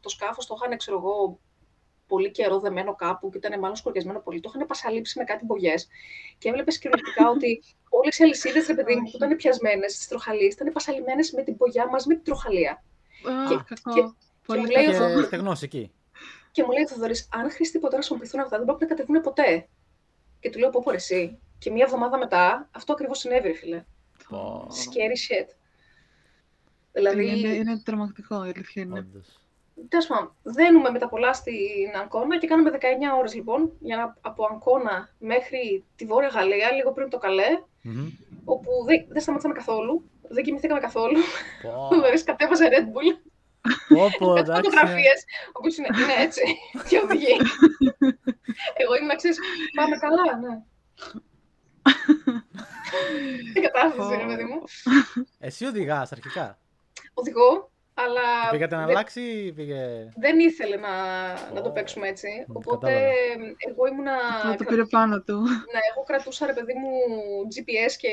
[0.00, 1.38] το σκάφος το είχαν, ξέρω εγώ,
[2.06, 5.88] πολύ καιρό δεμένο κάπου και ήταν μάλλον σκοριασμένο πολύ, το είχαν πασαλείψει με κάτι μπογιές.
[6.38, 10.54] Και έβλεπες κυριολεκτικά ότι όλες οι αλυσίδες, ρε παιδί μου, που ήταν πιασμένες στις τροχαλίες,
[10.54, 12.82] ήταν πασαλημένε με την μπογιά μας με την τροχαλία.
[13.24, 13.94] Oh, και, κακό.
[13.94, 14.14] και,
[14.46, 15.90] πολύ και, και, εκεί
[16.56, 19.20] και μου λέει ο Θοδωρής, αν χρειαστεί ποτέ να χρησιμοποιηθούν αυτά, δεν πρέπει να κατεβούν
[19.20, 19.68] ποτέ.
[20.40, 21.38] Και του λέω, πω, πω εσύ.
[21.58, 23.84] Και μία εβδομάδα μετά, αυτό ακριβώς συνέβη, φίλε.
[24.30, 24.62] Oh.
[24.62, 25.48] Scary shit.
[26.92, 27.38] Δηλαδή...
[27.38, 29.06] Είναι, είναι τρομακτικό, η αλήθεια είναι.
[29.88, 32.76] Τέλος πάντων, δένουμε με τα πολλά στην Αγκώνα και κάνουμε 19
[33.18, 37.50] ώρες λοιπόν για να, από Αγκώνα μέχρι τη Βόρεια Γαλλία, λίγο πριν το Καλέ,
[37.84, 38.12] mm-hmm.
[38.44, 41.18] όπου δεν, δεν σταματήσαμε καθόλου, δεν κοιμηθήκαμε καθόλου.
[41.18, 41.94] Oh.
[41.94, 43.18] δηλαδή, κατέβαζε Red Bull.
[44.18, 44.62] Πω, εντάξει.
[44.62, 46.42] Φωτογραφίες, όπου είναι, είναι έτσι
[46.88, 47.36] και οδηγεί.
[48.74, 49.38] Εγώ είμαι να ξέρεις,
[49.74, 50.62] πάμε καλά, ναι.
[53.54, 54.62] Τι κατάσταση είναι, παιδί μου.
[55.38, 56.58] Εσύ οδηγάς αρχικά;
[57.14, 58.50] Οδηγώ, αλλά...
[58.50, 60.08] Πήγατε να αλλάξει ή πήγε...
[60.16, 60.92] Δεν ήθελε να,
[61.54, 62.28] να το παίξουμε έτσι.
[62.48, 63.12] Οπότε
[63.68, 64.12] εγώ ήμουνα...
[64.56, 65.40] Το πήρε πάνω του.
[65.40, 66.90] Ναι, εγώ κρατούσα ρε παιδί μου
[67.52, 68.10] GPS και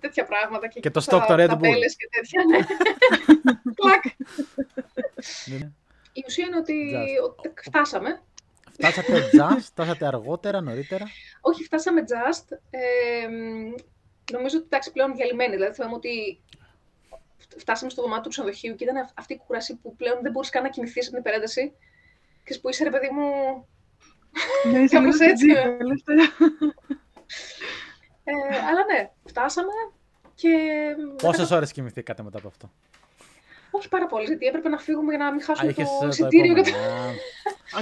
[0.00, 0.68] τέτοια πράγματα.
[0.68, 1.80] Και, και το stock το Red Bull.
[1.96, 2.58] και τέτοια, ναι.
[3.78, 4.04] Κλακ.
[5.46, 5.70] Ναι.
[6.12, 6.90] Η ουσία είναι ότι
[7.62, 8.22] φτάσαμε.
[8.72, 11.04] Φτάσατε just, φτάσατε αργότερα, νωρίτερα.
[11.50, 12.56] Όχι, φτάσαμε just.
[12.70, 13.28] Ε,
[14.32, 15.54] νομίζω ότι εντάξει πλέον διαλυμένοι.
[15.54, 16.40] Δηλαδή θυμάμαι ότι
[17.56, 20.62] φτάσαμε στο δωμάτιο του ξενοδοχείου και ήταν αυτή η κούραση που πλέον δεν μπορείς καν
[20.62, 21.72] να κοιμηθεί από την υπερένταση.
[22.44, 23.28] Και που είσαι ρε παιδί μου;
[24.72, 25.50] Ναι, Κάπως έτσι.
[28.24, 28.32] ε,
[28.68, 29.72] αλλά ναι, φτάσαμε
[30.34, 30.50] και.
[31.22, 32.70] Πόσες ώρες κοιμηθήκατε μετά από αυτό;
[33.70, 36.52] Όχι πάρα πολύ, γιατί έπρεπε να φύγουμε για να μην χάσουμε το εισιτήριο.
[36.52, 36.62] Για,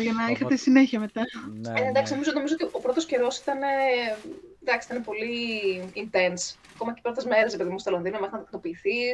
[0.01, 1.22] για να έχετε συνέχεια μετά.
[1.53, 2.18] Ναι, ε, εντάξει, ναι.
[2.18, 3.59] νομίζω, νομίζω ότι ο πρώτος καιρός ήταν
[4.64, 5.31] εντάξει, ήταν πολύ
[5.94, 6.57] intense.
[6.75, 9.11] Ακόμα και οι πρώτες μέρες, επειδή μου στο Λονδίνο, μέχρι να τακτοποιηθεί.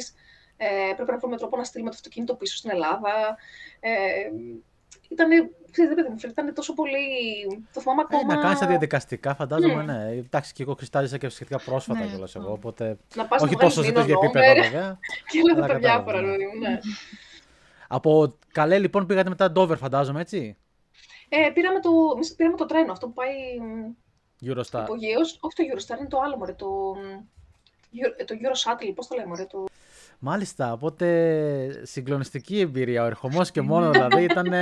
[0.61, 3.37] Ε, πρέπει να βρούμε τρόπο να στείλουμε το αυτοκίνητο πίσω στην Ελλάδα.
[3.81, 3.91] Ε,
[5.09, 5.29] ήταν,
[5.71, 6.99] ξέρετε, μου, ήταν τόσο πολύ.
[7.73, 8.33] Το θυμάμαι ακόμα.
[8.33, 9.93] Ε, να κάνεις τα διαδικαστικά, φαντάζομαι, ναι.
[9.93, 10.11] ναι.
[10.11, 12.07] Εντάξει, και εγώ κρυστάλλιζα και σχετικά πρόσφατα ναι.
[12.07, 12.53] κιόλας εγώ.
[12.53, 12.97] Οπότε...
[13.15, 14.99] Να πας Όχι τόσο σε τέτοιο επίπεδο, βέβαια.
[15.31, 16.37] και όλα τα διάφορα, ναι.
[16.37, 16.79] ναι.
[17.89, 20.57] Από καλέ, λοιπόν, πήγατε μετά Dover, φαντάζομαι, έτσι;
[21.29, 21.91] Ε, πήραμε, το,
[22.37, 23.35] πήραμε το τρένο, αυτό που πάει.
[24.45, 24.83] Eurostar.
[24.83, 25.39] Υπογείως.
[25.41, 26.95] Όχι το Eurostar, είναι το άλλο, μωρέ, το,
[28.25, 29.65] το Eurosatellite, πώς το λέμε, μωρέ, το...
[30.19, 31.07] Μάλιστα, οπότε
[31.83, 33.03] συγκλονιστική εμπειρία.
[33.03, 34.53] Ο ερχομός και μόνος δηλαδή ήταν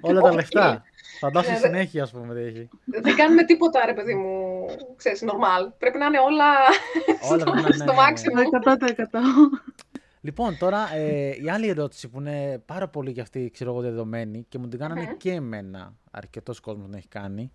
[0.00, 0.84] όλα τα λεφτά.
[1.18, 2.68] Φαντάσου ναι, συνέχεια, ας πούμε, έχει.
[2.84, 4.64] Δεν κάνουμε τίποτα, ρε παιδί μου,
[4.96, 5.72] ξέρεις, normal.
[5.78, 6.52] Πρέπει να είναι όλα,
[7.30, 8.42] όλα στο, μάξιμο.
[8.64, 8.74] 100%.
[10.20, 14.46] Λοιπόν, τώρα ε, η άλλη ερώτηση που είναι πάρα πολύ για αυτή, ξέρω εγώ, δεδομένη
[14.48, 17.52] και μου την κάνανε και εμένα, αρκετός κόσμος την έχει κάνει.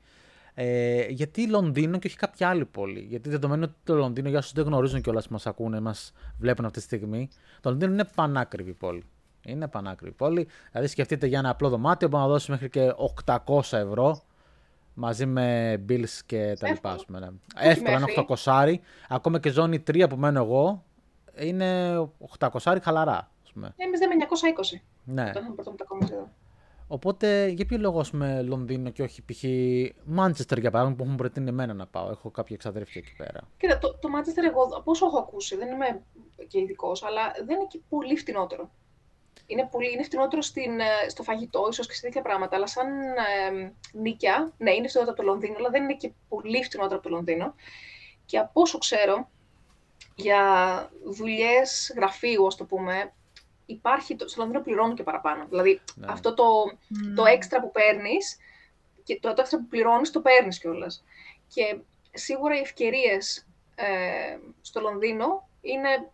[0.53, 2.99] Ε, γιατί Λονδίνο και όχι κάποια άλλη πόλη.
[2.99, 6.65] Γιατί δεδομένου ότι το Λονδίνο, για όσους δεν γνωρίζουν κιόλας που μας ακούνε, μας βλέπουν
[6.65, 7.29] αυτή τη στιγμή,
[7.61, 9.03] το Λονδίνο είναι πανάκριβη πόλη.
[9.45, 10.47] Είναι πανάκριβη πόλη.
[10.71, 12.93] Δηλαδή, σκεφτείτε για ένα απλό δωμάτιο που να δώσει μέχρι και
[13.25, 14.21] 800 ευρώ
[14.93, 16.99] μαζί με bills και τα λοιπά.
[17.07, 17.27] Ναι.
[17.55, 18.05] Εύκολα είναι
[18.43, 18.75] 800.
[19.09, 20.83] Ακόμα και ζώνη 3 που μένω εγώ
[21.35, 21.97] είναι
[22.39, 23.31] 800 χαλαρά.
[23.75, 24.15] Εμείς δεν με
[24.75, 24.81] 920.
[25.03, 25.29] Ναι.
[25.29, 25.75] Όταν πρώτο
[26.93, 29.43] Οπότε, για ποιο λόγο με Λονδίνο και όχι π.χ.
[30.05, 32.09] Μάντσεστερ για παράδειγμα που έχουν προτείνει εμένα να πάω.
[32.09, 33.39] Έχω κάποια εξαδέρφια εκεί πέρα.
[33.57, 36.01] Κοίτα, το, το Μάντσεστερ, εγώ από όσο έχω ακούσει, δεν είμαι
[36.47, 38.71] και ειδικός, αλλά δεν είναι και πολύ φτηνότερο.
[39.45, 42.55] Είναι, πολύ, είναι φτηνότερο στην, ε, στο φαγητό, ίσως και σε τέτοια πράγματα.
[42.55, 46.63] Αλλά σαν ε, νίκια, ναι, είναι φτηνότερο από το Λονδίνο, αλλά δεν είναι και πολύ
[46.63, 47.55] φτηνότερο από το Λονδίνο.
[48.25, 49.29] Και από όσο ξέρω,
[50.15, 50.41] για
[51.03, 53.13] δουλειές γραφείου, ας το πούμε,
[53.65, 55.45] υπάρχει, στο Λονδίνο πληρώνουν και παραπάνω.
[55.49, 56.07] Δηλαδή, ναι.
[56.09, 56.45] αυτό το,
[57.15, 58.37] το έξτρα που παίρνεις
[59.03, 61.03] και το, το έξτρα που πληρώνεις, το παίρνεις κιόλας.
[61.47, 61.77] Και
[62.13, 66.09] σίγουρα οι ευκαιρίες ε, στο Λονδίνο είναι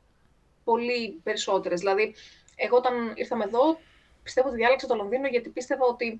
[0.63, 1.79] πολύ περισσότερες.
[1.79, 2.15] Δηλαδή,
[2.55, 3.79] εγώ όταν ήρθαμε εδώ,
[4.23, 6.19] πιστεύω ότι διάλεξα το Λονδίνο γιατί πίστευα ότι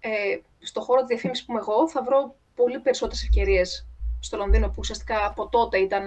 [0.00, 3.86] ε, στο χώρο της διαφήμισης που είμαι εγώ θα βρω πολύ περισσότερες ευκαιρίες
[4.20, 6.06] στο Λονδίνο που ουσιαστικά από τότε ήταν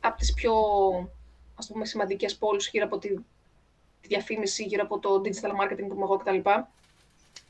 [0.00, 0.52] από τις πιο
[1.58, 3.08] ας πούμε, σημαντικές πόλεις γύρω από τη,
[4.00, 6.38] τη διαφήμιση, γύρω από το digital marketing που είμαι εγώ κτλ.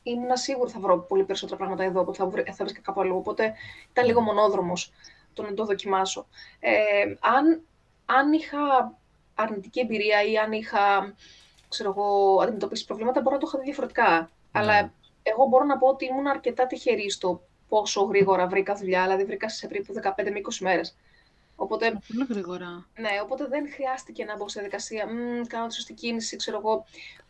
[0.03, 3.15] Ήμουν σίγουρη θα βρω πολύ περισσότερα πράγματα εδώ από θα, θα βρίσκα κάπου αλλού.
[3.15, 3.53] Οπότε
[3.91, 4.91] ήταν λίγο μονόδρομος
[5.33, 6.27] το να το δοκιμάσω.
[6.59, 6.71] Ε,
[7.19, 7.61] αν,
[8.05, 8.93] αν είχα
[9.35, 11.13] αρνητική εμπειρία ή αν είχα
[11.69, 14.09] ξέρω εγώ, αντιμετωπίσει προβλήματα, μπορώ να το είχα δει διαφορετικά.
[14.11, 14.27] Ναι.
[14.51, 14.93] Αλλά
[15.23, 19.49] εγώ μπορώ να πω ότι ήμουν αρκετά τυχερή στο πόσο γρήγορα βρήκα δουλειά, δηλαδή βρήκα
[19.49, 20.95] σε περίπου 15 με 20 μέρες.
[21.61, 22.85] Οπότε, πολύ γρήγορα.
[22.97, 25.07] Ναι, οπότε δεν χρειάστηκε να μπω σε διαδικασία,
[25.47, 26.85] κάνω τη σωστή κίνηση, ξέρω εγώ.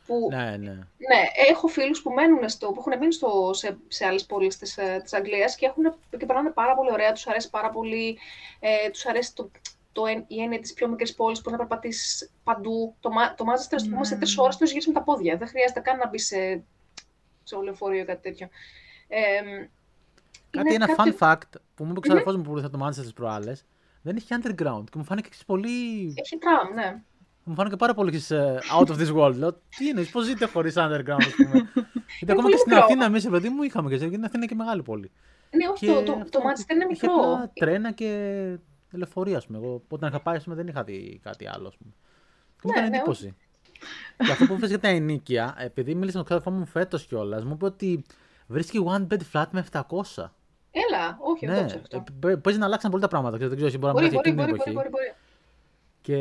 [0.06, 0.72] Που, ναι, ναι.
[1.10, 4.74] ναι, έχω φίλους που, μένουν στο, που έχουν μείνει στο, σε, σε άλλες πόλεις της
[5.04, 5.84] της ε, Αγγλίας και, έχουν,
[6.18, 8.18] και περνάνε πάρα πολύ ωραία, τους αρέσει πάρα πολύ,
[8.60, 9.52] ε, τους αρέσει το,
[9.92, 12.96] το, η έννοια της πιο μικρής πόλης που να περπατήσεις παντού.
[13.00, 15.38] Το, το Μάζεστερ, ας πούμε, σε τρεις ώρες τους γυρίσει με τα πόδια.
[15.38, 16.64] Δεν χρειάζεται καν να μπει σε,
[17.44, 18.48] σε λεωφορείο ή κάτι τέτοιο.
[19.08, 19.42] Ε,
[20.50, 21.18] κάτι, ένα κάτι...
[21.20, 23.66] fun fact που μου είπε ο ξαδερφός μου που ήρθε το Manchester τι προάλλες
[24.12, 24.84] δεν έχει underground.
[24.92, 26.14] Και μου φάνηκε πολύ.
[26.16, 27.02] Έχει τραμ, ναι.
[27.44, 28.22] Μου φάνηκε πάρα πολύ
[28.80, 29.36] out of this world.
[29.36, 31.70] Λέω, τι είναι, πώς ζείτε χωρίς underground, ας πούμε;
[32.20, 34.84] Γιατί ακόμα και στην Αθήνα, εμείς παιδί μου είχαμε και γιατί την Αθήνα και μεγάλη
[34.84, 35.12] πόλη.
[35.52, 37.12] Ναι, όχι, το, το, το Manchester είναι μικρό.
[37.38, 38.58] Είχε τρένα και
[38.92, 39.58] λεωφορεία, ας πούμε.
[39.58, 41.92] Εγώ όταν είχα πάει, πούμε, δεν είχα δει κάτι άλλο, ας πούμε.
[42.56, 43.36] Και μου έκανε ναι, εντύπωση.
[44.18, 47.44] και αυτό που είπε για τα ενίκεια, επειδή μίλησα με τον ξάδερφό μου φέτος κιόλας,
[47.44, 48.04] μου είπε ότι
[48.48, 49.82] βρίσκει one bed flat με 700.
[50.72, 51.54] Έλα, όχι, ναι.
[51.54, 52.04] δεν αυτό.
[52.42, 53.38] Παίζει να αλλάξαν πολύ τα πράγματα.
[53.38, 55.14] Δεν ξέρω, μπορεί, μπορεί, να μπορεί, μπορεί, μπορεί, μπορεί, μπορεί,
[56.02, 56.16] Και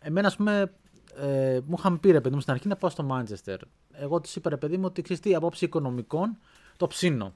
[0.00, 0.72] εμένα, ας πούμε,
[1.16, 3.58] ε, μου είχαν πει ρε παιδί μου στην αρχή να πάω στο Μάντσεστερ.
[3.92, 6.38] Εγώ τους είπα ρε παιδί μου ότι ξέρεις τι, απόψη οικονομικών
[6.76, 7.34] το ψήνω.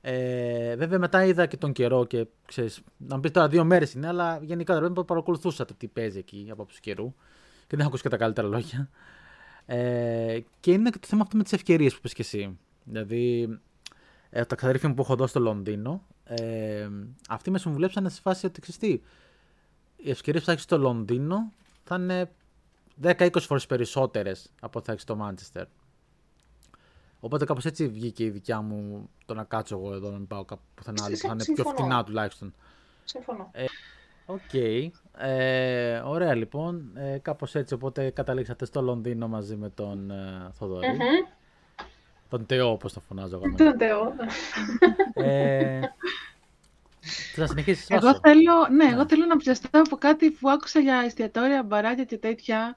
[0.00, 3.92] Ε, βέβαια μετά είδα και τον καιρό και ξέρεις, να μου πεις τώρα δύο μέρες
[3.92, 7.14] είναι, αλλά γενικά δεν παρακολουθούσα το τι παίζει εκεί από τους καιρού
[7.60, 8.90] και δεν έχω ακούσει και τα καλύτερα λόγια.
[9.66, 12.58] Ε, και είναι και το θέμα αυτό με τις ευκαιρίες που 'πες και εσύ.
[12.84, 13.48] Δηλαδή,
[14.30, 16.88] ε, τα ξαδέρφια μου που έχω εδώ στο Λονδίνο, ε,
[17.28, 19.00] αυτοί με συμβουλέψαν σε φάση ότι ξέρεις
[19.96, 21.52] οι ευκαιρίες που θα έχεις στο Λονδίνο
[21.84, 22.30] θα είναι
[23.02, 25.64] 10-20 φορές περισσότερες από ό,τι θα έχεις στο Μάντσεστερ.
[27.20, 30.44] Οπότε κάπως έτσι βγήκε η δικιά μου το να κάτσω εγώ εδώ να μην πάω
[30.44, 32.54] κάπου πουθενά άλλο που θα είναι πιο φτηνά τουλάχιστον.
[33.04, 33.48] Συμφωνώ.
[33.52, 33.64] Ε,
[34.26, 34.38] OK.
[34.52, 34.90] Okay.
[35.18, 36.90] Ε, ωραία λοιπόν.
[36.94, 40.86] Ε, Κάπως έτσι οπότε καταλήξατε στο Λονδίνο μαζί με τον ε, Θοδωρή.
[40.90, 41.37] Mm-hmm.
[42.30, 43.54] Τον Τεό, όπως το φωνάζω εγώ.
[43.56, 44.14] Τον Τεό.
[45.14, 45.80] ε,
[47.34, 47.90] θα συνεχίσεις.
[47.90, 52.18] Εγώ θέλω, ναι, εγώ θέλω να πιαστώ από κάτι που άκουσα για εστιατόρια, μπαράκια και
[52.18, 52.74] τέτοια.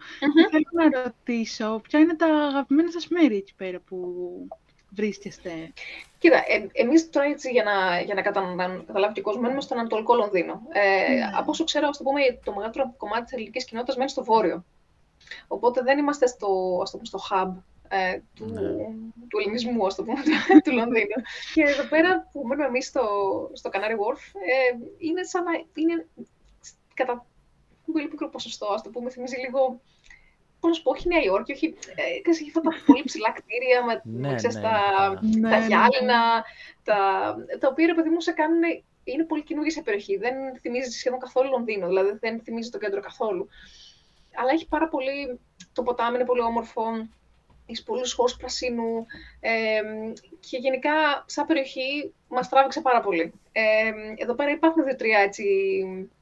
[0.52, 3.98] Θέλω να ρωτήσω ποια είναι τα αγαπημένα σας μέρη εκεί πέρα που
[4.90, 5.74] βρίσκεστε;
[6.18, 9.44] Κοίτα, ε, εμείς τώρα έτσι για να, για να, κατα, να καταλάβει και ο κόσμος,
[9.44, 10.62] μένουμε στον Ανατολικό Λονδίνο.
[10.70, 11.30] Ε, ναι.
[11.38, 14.66] Από όσο ξέρω, ας το, πούμε, το μεγαλύτερο κομμάτι της ελληνικής κοινότητας μένει στο Βόρειο.
[15.48, 17.52] Οπότε δεν είμαστε στο, ας το πούμε, στο hub
[17.93, 18.62] ε, του, ναι.
[19.30, 20.21] του ελληνισμού, ας το πούμε,
[20.63, 21.21] του Λονδίνου.
[21.54, 23.06] και εδώ πέρα που μένουμε εμείς στο,
[23.54, 26.08] στο Canary Wharf, ε, είναι σαν να είναι
[26.93, 27.25] κατά
[27.91, 29.82] πολύ μικρό ποσοστό, ας το πούμε, θυμίζει λίγο
[30.62, 31.75] Πώς να σου πω, όχι Νέα Υόρκη, όχι.
[31.95, 35.65] Ε, έχει αυτά τα πολύ ψηλά κτίρια με, ναι, ξέρεις, ναι, τα, ναι, τα ναι,
[35.65, 36.43] γυάλινα,
[36.84, 36.97] τα,
[37.60, 38.62] τα οποία ρε παιδί μου σε κάνουν.
[39.04, 40.17] Είναι πολύ καινούργια σε περιοχή.
[40.17, 43.47] Δεν θυμίζει σχεδόν καθόλου Λονδίνο, δηλαδή δεν θυμίζει το κέντρο καθόλου.
[44.36, 45.39] Αλλά έχει πάρα πολύ.
[45.73, 46.84] Το ποτάμι είναι πολύ όμορφο
[47.72, 49.06] έχει πολλού χώρου πρασίνου
[49.40, 49.82] ε,
[50.40, 53.34] και γενικά σαν περιοχή μας τράβηξε πάρα πολύ.
[53.52, 55.44] Ε, εδώ πέρα υπάρχουν δύο-τρία έτσι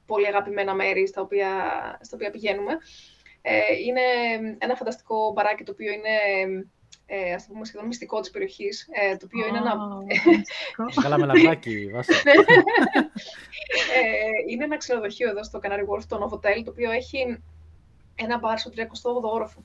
[0.05, 1.49] πολύ αγαπημένα μέρη στα οποία,
[2.01, 2.77] στα οποία πηγαίνουμε.
[3.41, 4.01] Ε, είναι
[4.57, 6.09] ένα φανταστικό μπαράκι το οποίο είναι
[7.11, 9.75] ε, ας το πούμε σχεδόν μυστικό της περιοχής, ε, το οποίο oh, είναι ένα...
[11.01, 12.13] Καλά με λαμπράκι, βάση.
[13.95, 17.41] ε, είναι ένα ξενοδοχείο εδώ στο Canary Wharf, το Novotel, το οποίο έχει
[18.15, 19.63] ένα μπαρ στο 38ο όροφο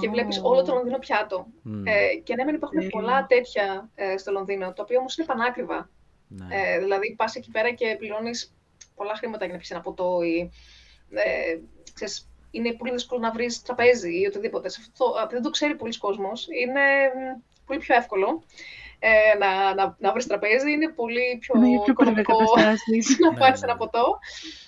[0.00, 1.46] και βλέπεις όλο το Λονδίνο πιάτο.
[1.84, 2.88] Ε, και ναι, υπάρχουν mm.
[2.90, 5.90] πολλά τέτοια ε, στο Λονδίνο, το οποίο όμως είναι πανάκριβα.
[6.28, 6.46] Ναι.
[6.50, 8.54] Ε, δηλαδή, πας εκεί πέρα και πληρώνεις
[8.94, 10.50] πολλά χρήματα για να πιεις ένα ποτό ή.
[11.10, 11.58] Ε,
[11.94, 14.68] ξέρεις, είναι πολύ δύσκολο να βρεις τραπέζι ή οτιδήποτε.
[14.68, 16.46] Σε αυτό, δεν το ξέρει πολλοί κόσμος.
[16.62, 16.80] Είναι
[17.66, 18.42] πολύ πιο εύκολο
[18.98, 20.72] ε, να, να, να βρεις τραπέζι.
[20.72, 22.38] Είναι πολύ πιο, είναι πιο οικονομικό
[23.30, 24.18] να πάρεις ένα ποτό.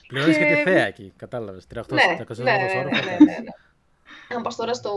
[0.07, 0.45] Πληρώνεις και...
[0.45, 1.67] και τη θέα εκεί, κατάλαβες.
[1.75, 3.51] 300 ναι, ναι, ναι, ναι, ναι, ναι.
[4.35, 4.93] Αν πας τώρα στο,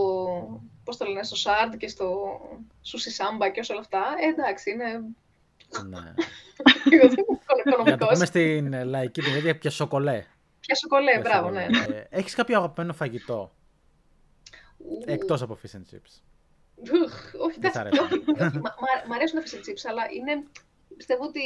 [0.84, 4.86] πώς το λένε, στο Shard και στο Sushi Samba και όλα αυτά, ε, εντάξει, είναι...
[5.88, 6.14] Ναι.
[7.84, 10.26] Για να το πούμε στην λαϊκή την ίδια πια σοκολέ.
[10.60, 11.64] Πια σοκολέ, μπράβο, ναι.
[11.88, 13.54] Ε, έχεις κάποιο αγαπημένο φαγητό,
[15.06, 16.22] εκτός από fish and chips.
[17.46, 18.60] όχι, όχι,
[19.08, 20.44] μ' αρέσουν τα fish and chips, αλλά είναι,
[20.98, 21.42] πιστεύω ότι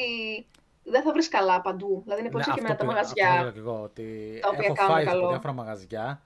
[0.84, 2.02] δεν θα βρεις καλά παντού.
[2.04, 3.32] Δηλαδή είναι πολύ ναι, συγκεκριμένα τα μαγαζιά.
[3.32, 5.30] Αυτό και εγώ, ότι τα οποία έχω φάει καλό.
[5.30, 6.22] διάφορα μαγαζιά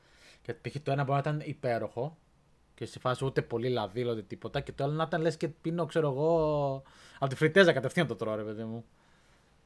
[0.52, 0.76] και π.χ.
[0.84, 2.18] το ένα μπορεί να ήταν υπέροχο
[2.76, 4.60] και στη φάση ούτε πολύ λαδί, ούτε τίποτα.
[4.60, 6.84] Και το άλλο να ήταν λες και πίνω, ξέρω εγώ,
[7.20, 8.86] από τη φριτέζα κατευθείαν το τρώω, ρε παιδί μου.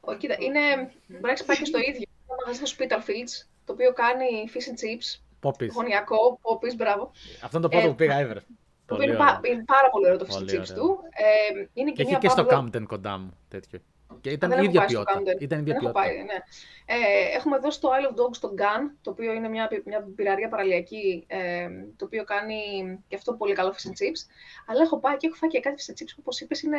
[0.00, 0.60] Όχι, κοίτα, είναι.
[1.06, 2.06] Μπορεί να έχει πάει και στο ίδιο.
[2.28, 5.20] Ένα μαγαζί στο Spitalfields, το οποίο κάνει fish and chips.
[5.40, 5.70] Poppies.
[5.72, 7.10] Γωνιακό, poppies, μπράβο.
[7.42, 8.40] Αυτό είναι το πρώτο ε, που πήγα, ever.
[8.86, 9.04] Το είναι,
[9.50, 10.98] είναι πάρα πολύ ωραίο το fish and chips του.
[11.10, 13.78] Ε, είναι και, και έχει και στο Camden κοντά μου τέτοιο.
[14.20, 15.22] Και ήταν η ίδια ποιότητα.
[15.38, 16.00] Ήταν ίδια ποιότητα.
[16.00, 16.34] Πάει, ναι.
[16.84, 20.48] ε, έχουμε εδώ στο Isle of Dogs το Gun, το οποίο είναι μια, μια πυραρία
[20.48, 22.60] παραλιακή, ε, το οποίο κάνει
[23.08, 24.20] και αυτό πολύ καλό fish and chips.
[24.66, 26.78] Αλλά έχω πάει και έχω φάει και κάτι fish and chips που, όπως είπες, είναι,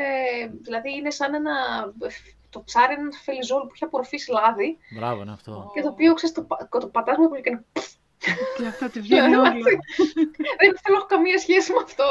[0.61, 1.53] δηλαδή είναι σαν ένα,
[2.49, 4.77] το ψάρι ένα φελιζόλ που έχει απορροφήσει λάδι.
[4.95, 5.71] Μπράβο, είναι αυτό.
[5.73, 6.47] Και το οποίο, ξέρεις, το,
[6.79, 7.59] το πατάς με πολύ και
[8.57, 9.63] και αυτό τη βγαίνει όλο.
[10.61, 12.03] Δεν θέλω καμία σχέση με αυτό.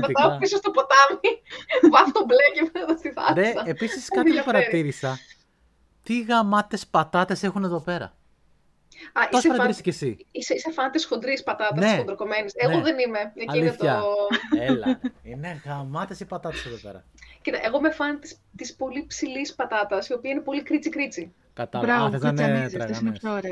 [0.00, 1.30] Πατάω πίσω στο ποτάμι,
[1.92, 3.62] βάφω μπλε και μετά στη θάλασσα.
[3.62, 5.18] Ναι, επίσης κάτι που παρατήρησα.
[6.02, 8.16] Τι γαμάτες πατάτες έχουν εδώ πέρα;
[9.12, 9.74] Α, είσαι φαν...
[9.74, 10.26] και εσύ.
[10.30, 11.96] Είσαι, είσαι φαν της χοντρής πατάτας, ναι.
[11.96, 12.52] χοντροκομμένης.
[12.56, 12.82] Εγώ ναι.
[12.82, 13.32] δεν είμαι.
[13.34, 13.86] Εκεί είναι το...
[14.58, 15.00] Έλα.
[15.22, 17.04] Είναι γαμάτες οι πατάτες εδώ πέρα.
[17.42, 21.34] Κοίτα, εγώ είμαι φαν της, της πολύ ψηλής πατάτας, η οποία είναι πολύ κρίτσι κρίτσι.
[21.52, 22.04] Κατάλαβα.
[22.04, 22.70] Α, θες να είναι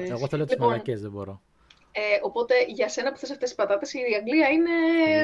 [0.08, 1.42] Εγώ θέλω τις λοιπόν, μαλακές, δεν μπορώ.
[1.92, 4.70] Ε, οπότε για σένα που θες αυτές τις πατάτες η Αγγλία είναι...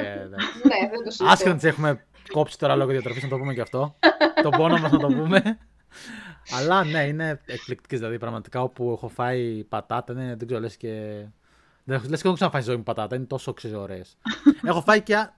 [0.01, 0.37] Yeah, ναι.
[0.75, 1.27] ναι, δεν το συζητώ.
[1.27, 3.97] Άσχετα τις έχουμε κόψει τώρα λόγω διατροφής, να το πούμε και αυτό.
[4.43, 5.59] το πόνο μας να το πούμε.
[6.59, 11.25] Αλλά ναι, είναι εκπληκτικές, δηλαδή πραγματικά όπου έχω φάει πατάτα, ναι, δεν ξέρω, λες και...
[11.85, 14.19] Δεν λες και δεν ξαναφάει ζωή μου πατάτα, είναι τόσο ωραίες.
[14.65, 15.29] έχω φάει και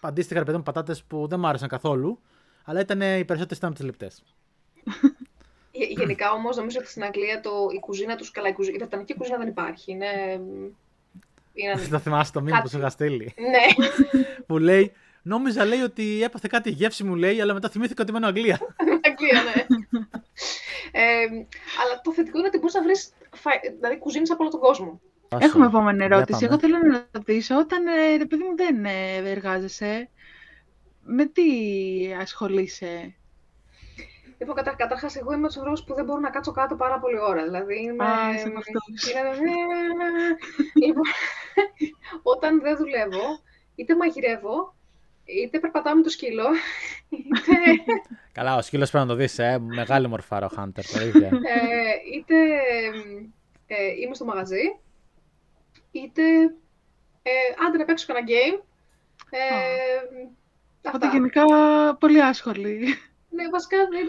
[0.00, 2.20] αντίστοιχα ρε παιδί μου πατάτες που δεν μου άρεσαν καθόλου,
[2.64, 4.22] αλλά ήταν οι περισσότερες ήταν από τις λεπτές.
[5.96, 9.14] Γενικά όμως νομίζω ότι στην Αγγλία το, η κουζίνα τους καλά, η, κουζίνα, η βρετανική
[9.14, 9.92] κουζίνα δεν υπάρχει.
[9.92, 10.40] Είναι.
[11.52, 11.76] είναι...
[11.96, 13.34] Θα θυμάσαι το μήνυμα που σου είχα στείλει.
[13.36, 13.86] Ναι.
[14.46, 18.26] που λέει, νόμιζα λέει ότι έπαθε κάτι γεύση μου λέει, αλλά μετά θυμήθηκα ότι μένω
[18.26, 18.60] Αγγλία.
[19.08, 19.64] Αγγλία, ναι.
[20.92, 21.24] ε,
[21.82, 23.12] αλλά το θετικό είναι ότι μπορείς να βρεις
[23.76, 25.00] δηλαδή, κουζίνες από όλο τον κόσμο.
[25.38, 26.44] Έχουμε επόμενη ερώτηση.
[26.44, 30.08] Εγώ θέλω να ρωτήσω, όταν ε, ρε παιδί μου δεν ε, εργάζεσαι,
[31.02, 31.42] με τι
[32.20, 33.15] ασχολείσαι;
[34.38, 37.42] Λοιπόν, κατα, καταρχάς, εγώ είμαι του που δεν μπορώ να κάτσω κάτω πάρα πολύ ώρα.
[37.42, 38.04] Δηλαδή, είμαι...
[38.04, 39.52] Α, είσαι είναι...
[40.74, 41.04] λοιπόν,
[42.34, 43.40] όταν δεν δουλεύω,
[43.74, 44.74] είτε μαγειρεύω,
[45.24, 46.44] είτε περπατάω με το σκύλο,
[47.08, 47.52] είτε...
[48.32, 49.58] Καλά, ο σκύλος πρέπει να το δεις, ε.
[49.58, 51.26] Μεγάλη μορφάρα ο Χάντερ, το ίδιο.
[51.26, 51.30] ε,
[52.14, 52.34] είτε
[53.66, 54.78] ε, είμαι στο μαγαζί,
[55.90, 56.22] είτε
[57.22, 58.62] ε, άντε να παίξω κανένα game.
[59.30, 60.26] Ε,
[60.88, 61.44] Οπότε γενικά
[62.00, 62.96] πολύ άσχολη.
[63.36, 64.06] Ναι, βασικά δεν,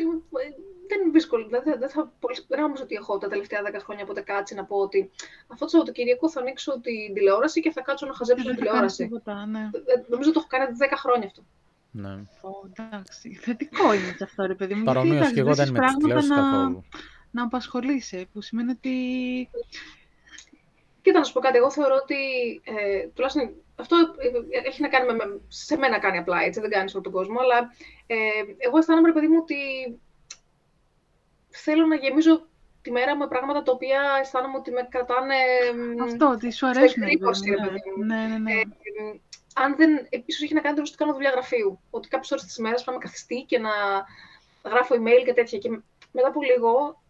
[0.87, 1.47] δεν είναι δύσκολο.
[1.47, 2.11] Δεν, δεν, θα,
[2.47, 5.11] δεν νομίζω ότι έχω τα τελευταία 10 χρόνια ποτέ κάτσει να πω ότι
[5.47, 9.03] αυτό το Σαββατοκύριακο θα ανοίξω την τηλεόραση και θα κάτσω να χαζέψω την τηλεόραση.
[9.03, 9.69] Τίποτα, ναι.
[10.07, 11.43] Νομίζω ότι το έχω κάνει 10 χρόνια αυτό.
[11.91, 12.15] Ναι.
[12.41, 13.39] Oh, εντάξει.
[13.41, 14.83] Θετικό είναι και αυτό, ρε παιδί μου.
[14.83, 16.83] Παρομοίως και εγώ δεν με τις να, καθόλου.
[17.31, 18.91] να απασχολείσαι, που σημαίνει ότι...
[21.01, 21.57] Κοίτα, να σου πω κάτι.
[21.57, 22.15] Εγώ θεωρώ ότι
[22.63, 26.89] ε, τουλάχιστον αυτό ε, έχει να κάνει με, σε μένα κάνει απλά, έτσι, δεν κάνει
[26.89, 27.71] σε όλο τον κόσμο, αλλά
[28.07, 28.17] ε,
[28.57, 29.55] εγώ αισθάνομαι, ρε παιδί μου, ότι
[31.49, 32.47] θέλω να γεμίζω
[32.81, 35.35] τη μέρα με πράγματα τα οποία αισθάνομαι ότι με κρατάνε.
[36.03, 37.03] Αυτό, ότι σου αρέσουν.
[37.03, 38.51] Ναι, ναι, ναι, ναι.
[38.51, 38.63] Ε,
[39.53, 40.07] αν δεν.
[40.25, 41.79] ίσως έχει να κάνει ότι κάνω δουλειά γραφείου.
[41.89, 43.71] Ότι κάποιες ώρες της μέρας πρέπει να με καθιστεί και να
[44.69, 45.57] γράφω email και τέτοια.
[45.57, 45.69] Και
[46.11, 47.01] μετά από λίγο,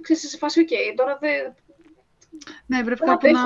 [0.00, 1.54] ξέρεις, σε φάση, OK, τώρα δεν.
[2.66, 3.42] Ναι, πρέπει κάπου να,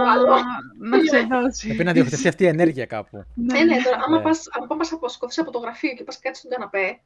[0.78, 1.66] να ξεδώσει.
[1.66, 3.24] Πρέπει να διοχετευτεί αυτή η ενέργεια κάπου.
[3.34, 4.48] Ναι, ναι, τώρα, άμα πας,
[5.18, 7.00] πας από το γραφείο και πας κάτι στον καναπέ,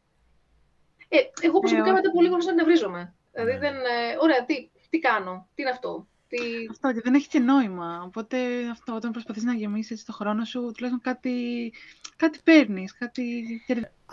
[1.08, 3.14] ε, εγώ προσωπικά ε, μετά από λίγο να νευρίζομαι.
[3.32, 3.58] Δηλαδή, ναι.
[3.58, 6.06] δεν, ε, ωραία, τι, τι κάνω, τι είναι αυτό.
[6.28, 6.36] Τι...
[6.70, 8.02] Αυτό και δεν έχει και νόημα.
[8.06, 8.36] Οπότε
[8.70, 11.72] αυτό, όταν προσπαθείς να γεμίσεις το χρόνο σου, τουλάχιστον κάτι,
[12.16, 13.44] κάτι παίρνεις, κάτι...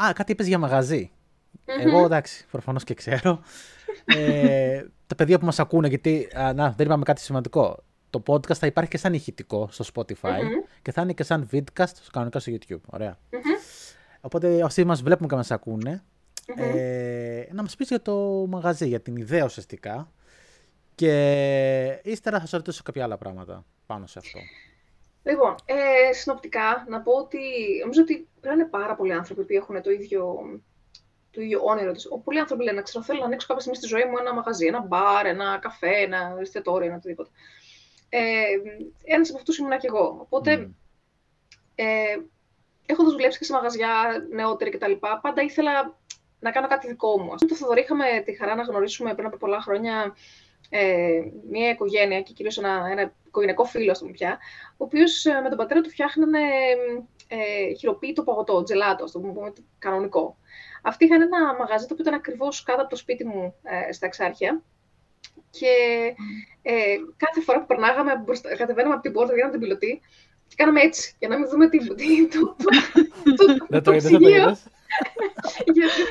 [0.02, 0.60] Α, κάτι είπες για
[1.78, 3.42] μαγαζι Εγώ εντάξει, προφανώς και ξέρω.
[4.06, 7.84] ε, τα παιδιά που μας ακούνε, γιατί α, να, δεν είπαμε κάτι σημαντικό.
[8.10, 10.40] Το podcast θα υπάρχει και σαν ηχητικό στο Spotify
[10.82, 12.82] και θα είναι και σαν vidcast στο κανονικά στο YouTube.
[12.86, 13.18] Ωραία.
[14.22, 16.04] Οπότε όσοι μας βλέπουν και μας ακούνε,
[16.56, 20.12] ε, να μας πεις για το μαγαζί, για την ιδέα ουσιαστικά
[20.96, 24.40] και ύστερα θα σα ρωτήσω κάποια άλλα πράγματα πάνω σε αυτό.
[25.24, 27.38] Λοιπόν, ε, συνοπτικά να πω ότι
[27.82, 30.36] νομίζω ότι πρέπει να είναι πάρα πολλοί άνθρωποι που έχουν το ίδιο,
[31.32, 31.92] το ίδιο όνειρο.
[32.24, 34.82] Πολλοί άνθρωποι λένε, ξέρω, θέλω να ανοίξω κάποια στιγμή στη ζωή μου ένα μαγαζί, ένα
[34.82, 37.30] μπαρ, ένα καφέ, ένα εστιατόριο, ένα οτιδήποτε.
[38.10, 38.22] Ε,
[39.04, 40.18] ένας από αυτούς ήμουν και εγώ.
[40.22, 40.74] Οπότε, mm.
[41.76, 42.18] ε,
[42.86, 44.92] έχοντας δουλέψει και σε μαγαζιά νεότερη κτλ.,
[45.22, 45.98] πάντα ήθελα
[46.40, 47.30] να κάνω κάτι δικό μου.
[47.42, 50.16] Με το Θοδωρή είχαμε τη χαρά να γνωρίσουμε πριν από πολλά χρόνια
[50.70, 54.40] ε, μια οικογένεια και κυρίως ένα, ένα οικογενειακό φίλο, ας πούμε πια,
[54.72, 56.40] ο οποίος ε, με τον πατέρα του φτιάχνανε
[57.34, 60.38] ε, χειροποίητο παγωτό, τζελάτος, ας το πούμε κανονικό.
[60.84, 64.06] Αυτοί είχαν ένα μαγαζί το οποίο ήταν ακριβώς κάτω από το σπίτι μου ε, στα
[64.06, 64.62] Εξάρχεια
[65.50, 65.74] και
[66.62, 68.12] ε, κάθε φορά που περνάγαμε,
[68.58, 70.02] κατεβαίναμε από την πόρτα, βγαίναμε την πιλωτή
[70.48, 72.06] και κάναμε έτσι, για να μην δούμε τι, το, το,
[73.36, 73.92] το, το, το,
[75.78, 76.02] γιατί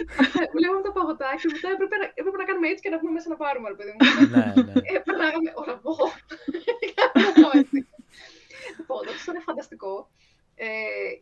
[0.56, 3.28] βλέπαμε τα παγωτά και μετά έπρεπε να, έπρεπε να κάνουμε έτσι και να βγούμε μέσα
[3.28, 3.98] να πάρουμε, ρε παιδί μου.
[4.32, 4.72] ναι, ναι.
[4.90, 5.90] Ε, περνάγαμε όλα από
[8.78, 10.10] Λοιπόν, το ήταν φανταστικό.
[10.62, 10.68] Ε,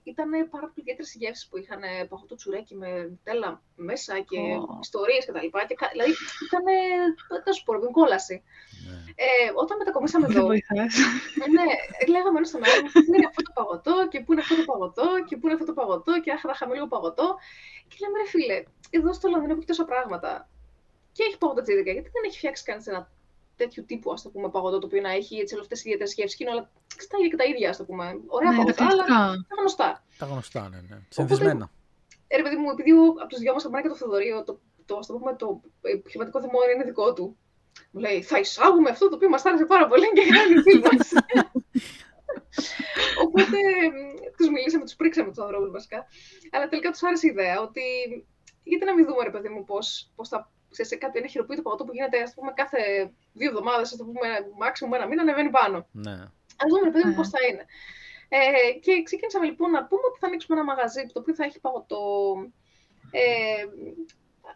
[0.03, 3.51] ήταν πάρα πολύ ιδιαίτερες οι γεύσει που είχαν παγωτό τσουρέκι με τέλα
[3.89, 4.81] μέσα και oh.
[4.87, 5.49] ιστορίες κτλ.
[5.93, 6.13] Δηλαδή
[6.47, 6.65] ήταν.
[7.45, 8.37] Δεν σου πω, κόλαση.
[8.87, 8.99] Ναι.
[9.27, 10.47] Ε, όταν μετακομίσαμε εδώ.
[11.57, 11.69] ναι,
[12.15, 15.09] λέγαμε ένα στον άλλο πού είναι αυτό το παγωτό και πού είναι αυτό το παγωτό
[15.29, 17.27] και πού είναι αυτό το παγωτό και άχα, είχαμε λίγο παγωτό.
[17.89, 18.59] Και λέμε, ρε φίλε,
[18.91, 20.49] εδώ στο Λονδίνο έχει τόσα πράγματα.
[21.15, 23.03] Και έχει παγωτό τσίδικα, γιατί δεν έχει φτιάξει κανείς ένα
[23.59, 26.37] τέτοιου τύπου ας το πούμε, παγωτό το οποίο να έχει έτσι, αυτές τις ιδιαίτερες γεύσεις
[26.37, 26.71] και είναι όλα
[27.11, 28.05] τα ίδια και τα ίδια, ας το πούμε.
[28.27, 29.05] Ωραία ναι, παγωτά, αλλά
[29.51, 30.05] τα γνωστά.
[30.19, 30.99] Τα γνωστά, ναι, ναι.
[31.09, 31.71] Συνηθισμένα.
[32.27, 32.91] Ε, ρε παιδί μου, επειδή
[33.23, 36.85] από τους δυο μας, και το Θεοδωρείο, το, το, το, το, το επιχειρηματικό θυμό είναι
[36.85, 37.37] δικό του,
[37.91, 41.13] μου λέει, θα εισάγουμε αυτό το οποίο μας άρεσε πάρα πολύ και κάνει φίλοι μας.
[43.25, 43.59] Οπότε
[44.37, 46.07] τους μιλήσαμε, τους πρίξαμε του ανθρώπου βασικά.
[46.51, 47.83] Αλλά τελικά τους άρεσε η ιδέα ότι
[48.63, 51.93] γιατί να μην δούμε, ρε παιδί μου, πώς θα σε κάτι, ένα χειροποίητο παγωτό που
[51.93, 52.79] γίνεται ας πούμε, κάθε
[53.33, 54.29] δύο εβδομάδες, ας το πούμε,
[54.63, 55.87] maximum ένα μήνα, ανεβαίνει πάνω.
[55.93, 56.13] Ναι.
[56.61, 57.65] Α δούμε, ρε παιδί μου, πώς θα είναι.
[58.29, 61.61] Ε, και ξεκίνησαμε λοιπόν να πούμε ότι θα ανοίξουμε ένα μαγαζί το οποίο θα έχει
[61.61, 62.03] παγωτό.
[63.11, 63.65] Ε,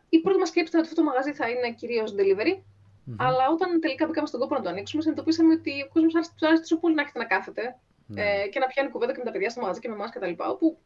[0.08, 2.54] η πρώτη μας σκέψη ήταν ότι αυτό το μαγαζί θα είναι κυρίως delivery.
[2.54, 3.16] Mm-hmm.
[3.18, 6.78] Αλλά όταν τελικά μπήκαμε στον κόπο να το ανοίξουμε, συνειδητοποίησαμε ότι ο κόσμος άρεσε τόσο
[6.78, 8.22] πολύ να έχετε να κάθεται ναι.
[8.22, 10.32] ε, και να πιάνει κουβέντα και με τα παιδιά στο μαγαζί και με εμάς κτλ.
[10.36, 10.78] Όπου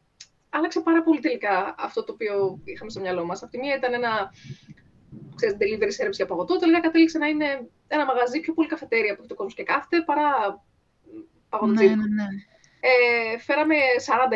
[0.50, 3.42] άλλαξε πάρα πολύ τελικά αυτό το οποίο είχαμε στο μυαλό μας.
[3.42, 4.32] Από τη μία ήταν ένα
[5.34, 9.18] ξέρεις, delivery service για παγωτό, τελικά κατέληξε να είναι ένα μαγαζί πιο πολύ καφετέρια που
[9.18, 10.28] έχει το κόσμος και κάθεται παρά
[11.48, 11.94] παγωτζίδι.
[11.94, 12.28] Ναι, ναι, ναι.
[12.80, 13.74] Ε, φέραμε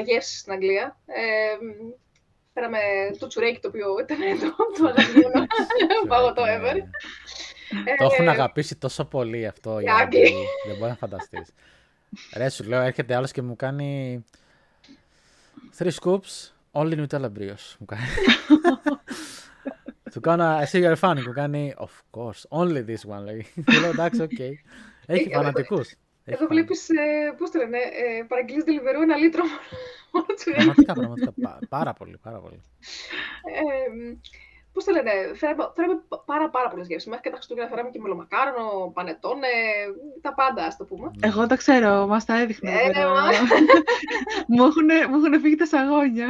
[0.00, 0.98] 40 γεύσεις στην Αγγλία.
[1.06, 1.56] Ε,
[2.52, 2.78] φέραμε
[3.18, 5.46] το τσουρέκι το οποίο ήταν το, το αγαπημένο
[6.08, 6.76] παγωτό ever.
[7.98, 10.34] Το έχουν ε, αγαπήσει τόσο πολύ αυτό οι Άγγλοι.
[10.66, 11.52] Δεν μπορεί να φανταστείς.
[12.36, 14.24] Ρε σου λέω, έρχεται άλλος και μου κάνει
[15.78, 17.76] three scoops, only Nutella brioche.
[17.78, 18.02] Μου κάνει.
[20.12, 23.46] Του κάνω, εσύ you're funny, μου κάνει, of course, only this one, λέει.
[23.80, 24.38] λέω, εντάξει, οκ.
[25.06, 25.94] Έχει ε, φανατικούς.
[26.24, 29.42] Εδώ βλέπεις, ε, πώς το λένε, ε, παραγγείλει delivery ένα λίτρο
[30.12, 31.58] μόνο του Πραγματικά, πραγματικά.
[31.68, 32.60] πάρα πολύ, πάρα πολύ.
[33.44, 34.14] Ε,
[34.72, 37.08] Πώς το λένε, φέραμε, φέραμε πάρα, πάρα πολλές γεύσεις.
[37.08, 39.46] Μέχρι και τα Χριστούγεννα φέραμε και μελομακάρονο, πανετόνε,
[40.20, 41.10] τα πάντα, ας το πούμε.
[41.20, 42.70] Εγώ τα ξέρω, μας τα έδειχνε.
[42.70, 43.04] Ε, ναι,
[45.08, 46.28] μου έχουν φύγει τα σαγόνια.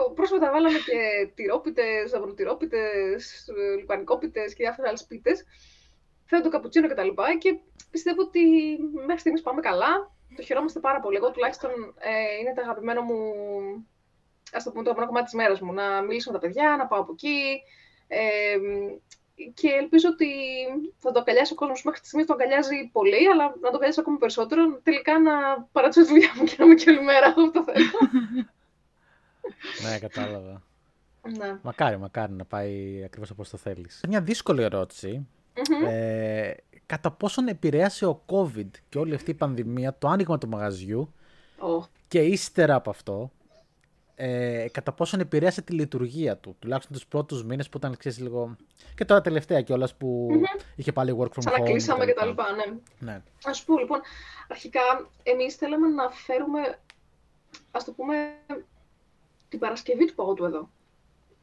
[0.00, 3.48] Ε, πρόσφατα βάλαμε και τυρόπιτες, ζαβροτυρόπιτες,
[3.80, 5.44] λουκανικόπιτες και διάφορες άλλες πίτες.
[6.24, 7.08] Φέραμε το καπουτσίνο κτλ.
[7.08, 7.58] Και, και
[7.90, 8.40] πιστεύω ότι
[8.92, 10.10] μέχρι στιγμής πάμε καλά.
[10.36, 11.16] το χαιρόμαστε πάρα πολύ.
[11.16, 13.20] Εγώ τουλάχιστον ε, είναι το αγαπημένο μου,
[14.52, 15.72] ας το πούμε, το αγαπημένο κομμάτι της μέρας μου.
[15.72, 17.62] Να μιλήσω με τα παιδιά, να πάω από εκεί.
[18.08, 18.56] Ε,
[19.54, 20.28] και ελπίζω ότι
[20.98, 24.00] θα το αγκαλιάσει ο κόσμος μέχρι τη στιγμής το αγκαλιάζει πολύ, αλλά να το αγκαλιάσει
[24.00, 24.80] ακόμα περισσότερο.
[24.82, 25.32] Τελικά να
[25.72, 27.90] παρατσώ τη δουλειά μου και να είμαι και όλη μέρα αυτό το θέλω.
[29.82, 30.62] ναι, κατάλαβα.
[31.38, 31.58] Ναι.
[31.62, 34.00] Μακάρι, μακάρι να πάει ακριβώς όπως το θέλεις.
[34.08, 34.68] Μια δύσκολη
[35.88, 36.52] Ε,
[36.86, 41.14] κατά πόσον επηρέασε ο COVID και όλη αυτή η πανδημία το άνοιγμα του μαγαζιού
[41.60, 41.88] oh.
[42.08, 43.30] και ύστερα από αυτό
[44.20, 46.56] ε, κατά πόσον επηρέασε τη λειτουργία του.
[46.58, 48.56] Τουλάχιστον τους πρώτους μήνες που ήταν ξέρεις, λίγο.
[48.94, 50.62] και τώρα τελευταία κιόλας που mm-hmm.
[50.76, 51.38] είχε πάλι work from home.
[51.38, 52.76] Ξανακλείσαμε και τα λοιπά, ναι.
[52.98, 53.12] ναι.
[53.42, 54.00] Α πω λοιπόν,
[54.48, 54.80] αρχικά
[55.22, 56.78] εμείς θέλαμε να φέρουμε,
[57.70, 58.14] ας το πούμε,
[59.48, 60.70] την Παρασκευή του παγωτού εδώ.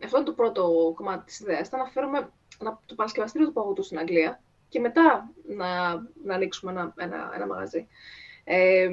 [0.03, 1.67] Αυτό είναι το πρώτο κομμάτι της ιδέας.
[1.67, 2.29] Ήταν να φέρουμε
[2.85, 5.93] το παρασκευαστήριο του παγωτού στην Αγγλία και μετά να,
[6.23, 7.87] να ανοίξουμε ένα, ένα, ένα μαγαζί.
[8.43, 8.89] Ε,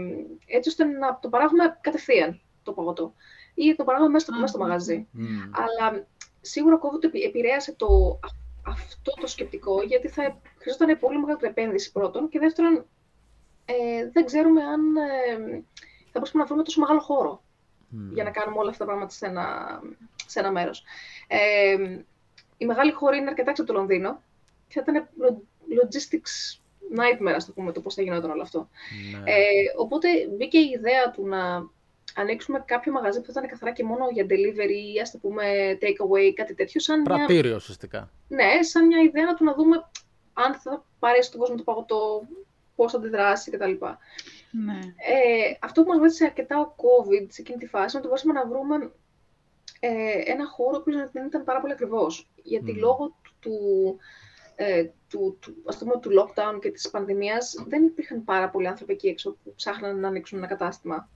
[0.47, 3.15] έτσι ώστε να το παράγουμε κατευθείαν το παγωτό
[3.55, 5.07] ή το παράγουμε μέσα στο, μέσα στο μαγαζί.
[5.51, 6.07] Αλλά
[6.41, 8.21] σίγουρα κόβω ότι επηρέασε το,
[8.67, 12.87] αυτό το σκεπτικό, γιατί θα χρειαζόταν πολύ μεγάλη επένδυση πρώτον και δεύτερον,
[13.65, 15.63] ε, δεν ξέρουμε αν ε,
[16.05, 17.43] θα μπορούσαμε να βρούμε τόσο μεγάλο χώρο
[18.13, 19.81] για να κάνουμε όλα αυτά τα πράγματα σε ένα,
[20.27, 20.85] σε ένα μέρος.
[21.27, 21.77] Ε,
[22.57, 24.23] η μεγάλη χώρη είναι αρκετά έξω από το Λονδίνο
[24.69, 25.09] και θα ήταν
[25.81, 26.61] logistics
[26.99, 28.69] nightmare, ας το πούμε, το πώς θα γινόταν όλο αυτό.
[29.11, 29.31] Ναι.
[29.33, 29.43] Ε,
[29.77, 31.71] οπότε μπήκε η ιδέα του να
[32.15, 35.79] ανοίξουμε κάποιο μαγαζί που θα ήταν καθαρά και μόνο για delivery ή ας το πούμε
[35.81, 36.81] take away, κάτι τέτοιο.
[36.81, 37.57] Σαν Πρατήριο μια...
[37.57, 38.11] ουσιαστικά.
[38.29, 39.89] Ναι, σαν μια ιδέα να του να δούμε
[40.33, 42.27] αν θα πάρει στον κόσμο το παγωτό,
[42.77, 43.73] πώς θα αντιδράσει κτλ.
[44.53, 44.79] Ναι.
[44.97, 48.33] Ε, αυτό που μας βοήθησε αρκετά ο COVID σε εκείνη τη φάση, είναι ότι μπορούσαμε
[48.33, 48.93] να βρούμε
[49.81, 52.31] ε, ένα χώρο που δεν ήταν πάρα πολύ ακριβώς.
[52.43, 52.81] Γιατί mm.
[52.81, 53.53] λόγω του,
[54.57, 58.93] ε, του, του, ας πούμε, του lockdown και της πανδημίας δεν υπήρχαν πάρα πολλοί άνθρωποι
[58.93, 61.09] εκεί έξω που ψάχναν να ανοίξουν ένα κατάστημα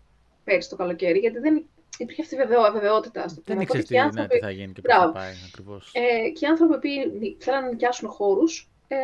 [0.45, 1.66] πέρυσι το καλοκαίρι, γιατί δεν
[1.99, 3.24] υπήρχε αυτή η αβεβαιότητα.
[3.45, 4.34] Δεν ήξερες τι, άνθρωποι...
[4.34, 5.93] ναι, τι θα γίνει και πώς θα πάει ακριβώς.
[5.95, 8.97] Ε, και οι άνθρωποι που θέλαν να νοικιάσουν χώρους, ε,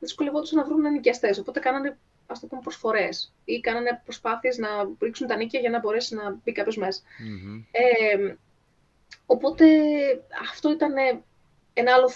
[0.00, 1.38] δυσκολευόντουσαν να βρουν νοικιαστές.
[1.38, 4.68] Οπότε κάνανε ας το πούμε, προσφορές ή κάνανε προσπάθειες να
[5.00, 7.02] ρίξουν τα νίκια για να μπορέσει να μπει κάποιος μέσα.
[7.02, 7.64] Mm-hmm.
[7.70, 8.34] Ε,
[9.26, 9.66] οπότε
[10.40, 10.92] αυτό ήταν
[11.74, 12.10] ένα άλλο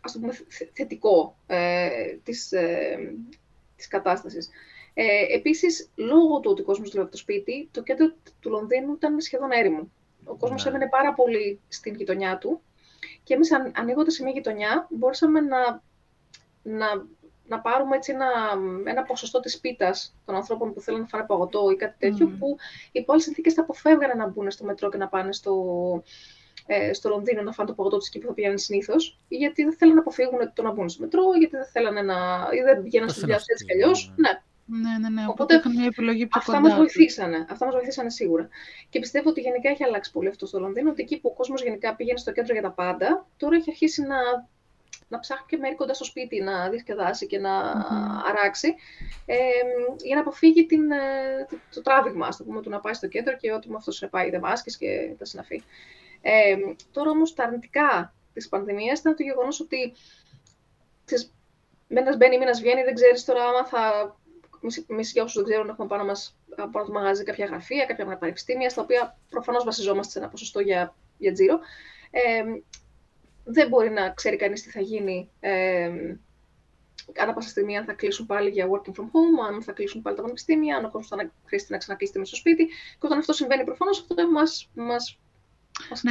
[0.00, 0.32] ας το πούμε,
[0.72, 1.88] θετικό ε,
[2.22, 2.98] της, ε,
[3.76, 4.50] της κατάστασης.
[4.94, 8.92] Ε, Επίσης, λόγω του ότι ο κόσμος δουλεύει από το σπίτι, το κέντρο του Λονδίνου
[8.92, 9.90] ήταν σχεδόν έρημο.
[10.24, 10.70] Ο κόσμος ναι.
[10.70, 12.60] έμενε πάρα πολύ στην γειτονιά του.
[13.22, 15.82] Και εμείς, ανοίγοντας σε μια γειτονιά, μπορούσαμε να,
[16.62, 17.06] να,
[17.46, 18.26] να πάρουμε έτσι ένα,
[18.84, 22.38] ένα ποσοστό της πίτας των ανθρώπων που θέλουν να φάνε παγωτό ή κάτι τέτοιο, mm.
[22.38, 22.56] που
[22.92, 25.54] υπό άλλε συνθήκες θα αποφεύγανε να μπουν στο μετρό και να πάνε στο,
[26.66, 29.76] ε, στο Λονδίνο να φάνε το παγωτό τους εκεί που θα πηγαίνουν συνήθως, γιατί δεν
[29.76, 32.14] θέλουν να αποφύγουν το να μπουν στο μετρό, γιατί δεν θέλανε να.
[32.52, 34.12] ή δεν πηγαίνουν στη δουλειά έτσι κι αλλιώς.
[34.16, 34.28] Ναι.
[34.28, 34.38] ναι.
[34.66, 35.26] Ναι, ναι, ναι.
[35.28, 37.46] Οπότε, Οπότε μια επιλογή πιο αυτά μας βοηθήσανε.
[37.50, 38.48] Αυτά μας βοηθήσανε σίγουρα.
[38.88, 40.90] Και πιστεύω ότι γενικά έχει αλλάξει πολύ αυτό στο Λονδίνο.
[40.90, 44.02] Ότι εκεί που ο κόσμος γενικά πήγαινε στο κέντρο για τα πάντα, τώρα έχει αρχίσει
[44.02, 44.16] να,
[45.14, 48.28] να ψάχνει και μέρη κοντά στο σπίτι να διασκεδάσει και να mm-hmm.
[48.28, 48.74] αράξει.
[49.26, 49.36] Ε,
[50.04, 53.36] για να αποφύγει την, ε, το, το τράβηγμα, ας πούμε, του να πάει στο κέντρο
[53.36, 55.62] και ό,τι με αυτός σε πάει, είτε μάσκε και τα συναφή.
[56.22, 56.56] Ε,
[56.92, 59.92] τώρα όμως τα αρνητικά της πανδημίας ήταν το γεγονός ότι.
[61.04, 61.32] Ξέρεις,
[61.88, 64.14] Μένα μπαίνει, μήνας βγαίνει, δεν ξέρεις τώρα άμα θα
[64.86, 68.68] Εμεί, για όσους δεν ξέρουν, έχουμε πάνω μας από το μαγαζί κάποια γραφεία, κάποια πανεπιστήμια,
[68.70, 71.58] στα οποία προφανώς βασιζόμαστε σε ένα ποσοστό για, για τζίρο.
[72.10, 72.44] Ε,
[73.44, 75.90] δεν μπορεί να ξέρει κανείς τι θα γίνει ε,
[77.18, 80.16] ανά πάσα στιγμή, αν θα κλείσουν πάλι για working from home, αν θα κλείσουν πάλι
[80.16, 82.66] τα πανεπιστήμια, αν ο κόσμος θα χρειαστεί να ξανακλείσει μέσα στο σπίτι.
[82.66, 85.18] Και όταν αυτό συμβαίνει, προφανώς αυτό μας μας,
[85.90, 86.10] μας ναι,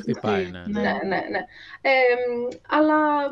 [0.00, 0.50] χτυπάει.
[0.50, 0.80] Ναι, ναι.
[0.80, 1.46] ναι, ναι, ναι.
[1.80, 1.90] Ε,
[2.68, 3.28] αλλά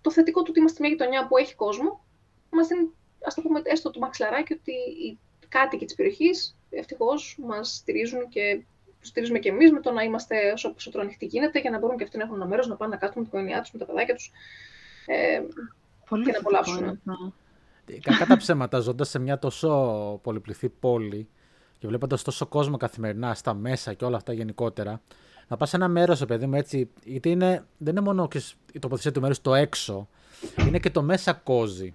[0.00, 2.04] το θετικό του ότι είμαστε μια γειτονιά που έχει κόσμο,
[2.50, 2.90] μας δίνει
[3.24, 5.18] ας το πούμε έστω το μαξιλαράκι ότι οι
[5.48, 8.62] κάτοικοι της περιοχής ευτυχώς μας στηρίζουν και
[9.00, 12.04] στηρίζουμε και εμείς με το να είμαστε όσο περισσότερο ανοιχτοί γίνεται για να μπορούν και
[12.04, 13.84] αυτοί να έχουν ένα μέρος να πάνε να κάτσουν με την οικογένειά τους, με τα
[13.84, 14.30] παιδάκια τους
[15.06, 15.40] ε,
[16.08, 17.00] Πολύ και να απολαύσουν.
[18.00, 21.28] Κακά τα ψέματα, ζώντας σε μια τόσο πολυπληθή πόλη
[21.78, 25.00] και βλέποντας τόσο κόσμο καθημερινά στα μέσα και όλα αυτά γενικότερα,
[25.48, 28.28] να πας σε ένα μέρος, παιδί μου, έτσι, γιατί είναι, δεν είναι μόνο
[28.72, 30.08] η τοποθεσία του μέρους το έξω,
[30.66, 31.94] είναι και το μέσα κόζι.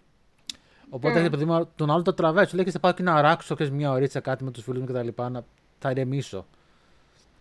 [0.89, 1.31] Οπότε, mm.
[1.31, 2.45] παιδί μου, τον άλλο το τραβάει.
[2.45, 4.79] Σου λέει και θα πάω και να ράξω και μια ωρίτσα κάτι με τους φίλους
[4.81, 5.21] μου κτλ.
[5.31, 5.45] Να
[5.79, 6.45] θα ηρεμήσω.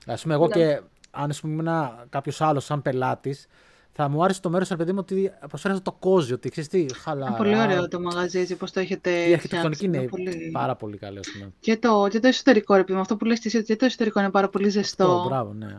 [0.06, 0.54] Α πούμε, εγώ ναι.
[0.54, 0.80] και
[1.10, 3.46] αν ας πούμε κάποιος άλλος σαν πελάτης,
[3.92, 7.32] θα μου άρεσε το μέρος, παιδί μου, ότι προσφέρει το κόζι, ότι ξέρεις τι, χαλαρά.
[7.32, 9.28] πολύ ωραίο το μαγαζί, πώς το έχετε.
[9.28, 10.50] Η αρχιτεκτονική είναι πολύ...
[10.52, 11.52] πάρα πολύ καλή, ας πούμε.
[11.60, 14.48] Και το, και το εσωτερικό, ρε αυτό που λες εσύ, και το εσωτερικό είναι πάρα
[14.48, 15.04] πολύ ζεστό.
[15.04, 15.76] Αυτό, μπράβο, ναι.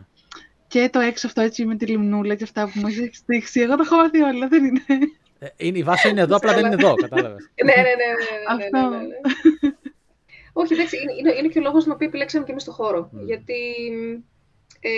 [0.66, 3.60] Και το έξω αυτό έτσι με τη λιμνούλα και αυτά που μου έχει δείξει.
[3.60, 4.82] Εγώ το έχω μάθει όλα, δεν είναι.
[5.38, 7.50] Ε, είναι, η βάση είναι εδώ, απλά δεν είναι εδώ, κατάλαβες.
[7.64, 9.73] ναι, ναι, ναι, ναι, ναι, ναι, ναι,
[10.56, 13.10] Όχι, εντάξει, είναι, είναι, είναι και ο λόγος τον οποίο επιλέξαμε και εμείς το χώρο.
[13.12, 13.18] Mm.
[13.24, 13.62] Γιατί
[14.80, 14.90] ε,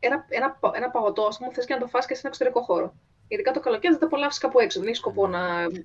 [0.00, 2.60] ένα, ένα, ένα παγωτό, ας πούμε, θες και να το φας και σε ένα εξωτερικό
[2.62, 2.94] χώρο.
[3.28, 4.78] Ειδικά το καλοκαίρι δεν τα απολαύσεις κάπου έξω.
[4.78, 5.38] Δεν έχεις σκοπό να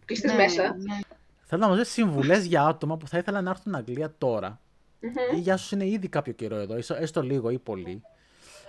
[0.05, 0.63] κλειστείς ναι, μέσα.
[0.63, 0.99] Ναι.
[1.43, 4.59] Θέλω να μα δώσει συμβουλές για άτομα που θα ήθελαν να έρθουν στην Αγγλία τώρα.
[5.01, 5.36] Mm-hmm.
[5.36, 8.01] Ή για όσους είναι ήδη κάποιο καιρό εδώ, έστω λίγο ή πολύ.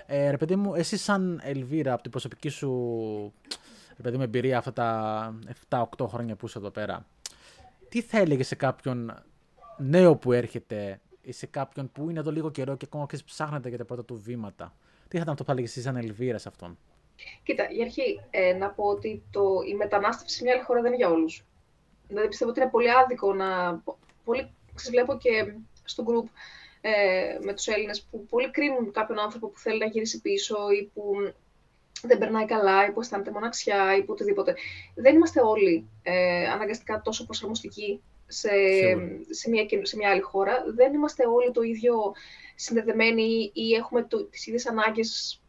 [0.07, 2.71] Ε, ρε παιδί μου, εσύ σαν Ελβίρα, από την προσωπική σου
[3.97, 5.39] ρε παιδί μου, εμπειρία αυτά τα
[5.69, 7.07] 7-8 χρόνια που είσαι εδώ πέρα,
[7.89, 9.23] τι θα έλεγες σε κάποιον
[9.79, 13.69] νέο που έρχεται ή σε κάποιον που είναι εδώ λίγο καιρό και ακόμα και ψάχνεται
[13.69, 14.75] για τα πρώτα του βήματα.
[15.09, 16.79] Τι θα ήταν αυτό που θα έλεγες εσύ σαν Ελβίρα σε αυτόν;
[17.43, 20.93] Κοίτα, για αρχή ε, να πω ότι το, η μετανάστευση σε μια άλλη χώρα δεν
[20.93, 21.45] είναι για όλους.
[22.09, 23.81] Δηλαδή πιστεύω ότι είναι πολύ άδικο να.
[24.25, 25.55] Πολύ, σας βλέπω και
[25.85, 26.29] στο group
[26.81, 30.91] ε, με τους Έλληνες που πολύ κρίνουν κάποιον άνθρωπο που θέλει να γυρίσει πίσω ή
[30.95, 31.13] που
[32.03, 34.55] δεν περνάει καλά ή που αισθάνεται μοναξιά ή που οτιδήποτε.
[34.95, 38.49] Δεν είμαστε όλοι ε, αναγκαστικά τόσο προσαρμοστικοί σε,
[39.31, 40.65] σε, μια, σε μια άλλη χώρα.
[40.75, 42.13] Δεν είμαστε όλοι το ίδιο
[42.55, 45.41] συνδεδεμένοι ή έχουμε το, τις ίδιες ανάγκες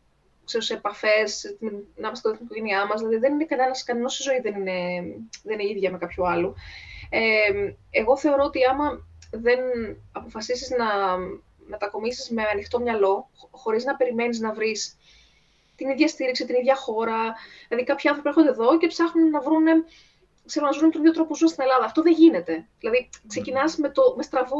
[0.47, 1.57] ξέρω, σε επαφές,
[1.95, 2.99] να είμαστε με την οικογένειά μας.
[2.99, 5.03] Δηλαδή, δεν είναι κανένας, κανένας ζωή δεν είναι,
[5.43, 6.55] δεν είναι ίδια με κάποιο άλλο.
[7.09, 9.59] Ε, εγώ θεωρώ ότι άμα δεν
[10.11, 10.86] αποφασίσεις να
[11.67, 14.97] μετακομίσεις με ανοιχτό μυαλό, χωρίς να περιμένεις να βρεις
[15.75, 17.34] την ίδια στήριξη, την ίδια χώρα.
[17.67, 19.65] Δηλαδή, κάποιοι άνθρωποι έρχονται εδώ και ψάχνουν να βρουν,
[20.48, 21.86] ξέρω, να ζουν τον ίδιο τρόπο που ζουν στην Ελλάδα.
[21.86, 22.68] Αυτό δεν γίνεται.
[22.80, 24.58] Δηλαδή, ξεκινάς με, το, με στραβό.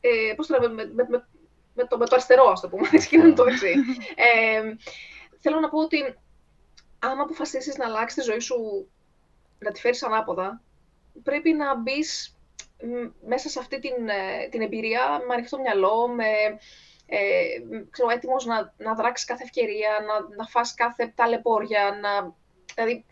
[0.00, 1.26] Ε, πώς το με, με, με,
[1.74, 2.88] με, το, με το αριστερό, ας το πούμε.
[2.98, 3.74] Ξεκινάμε το δεξί.
[4.26, 4.74] Ε,
[5.40, 6.16] θέλω να πω ότι
[6.98, 8.88] άμα αποφασίσεις να αλλάξεις τη ζωή σου,
[9.58, 10.62] να τη φέρεις ανάποδα,
[11.22, 12.36] πρέπει να μπεις
[13.26, 16.24] μέσα σε αυτή την, ε, την εμπειρία με ανοιχτό μυαλό, με,
[17.06, 17.18] ε,
[17.90, 22.34] ξέρω, έτοιμος να, να δράξεις κάθε ευκαιρία, να, να φας κάθε ταλαιπώρια, να...
[22.74, 23.04] δηλαδή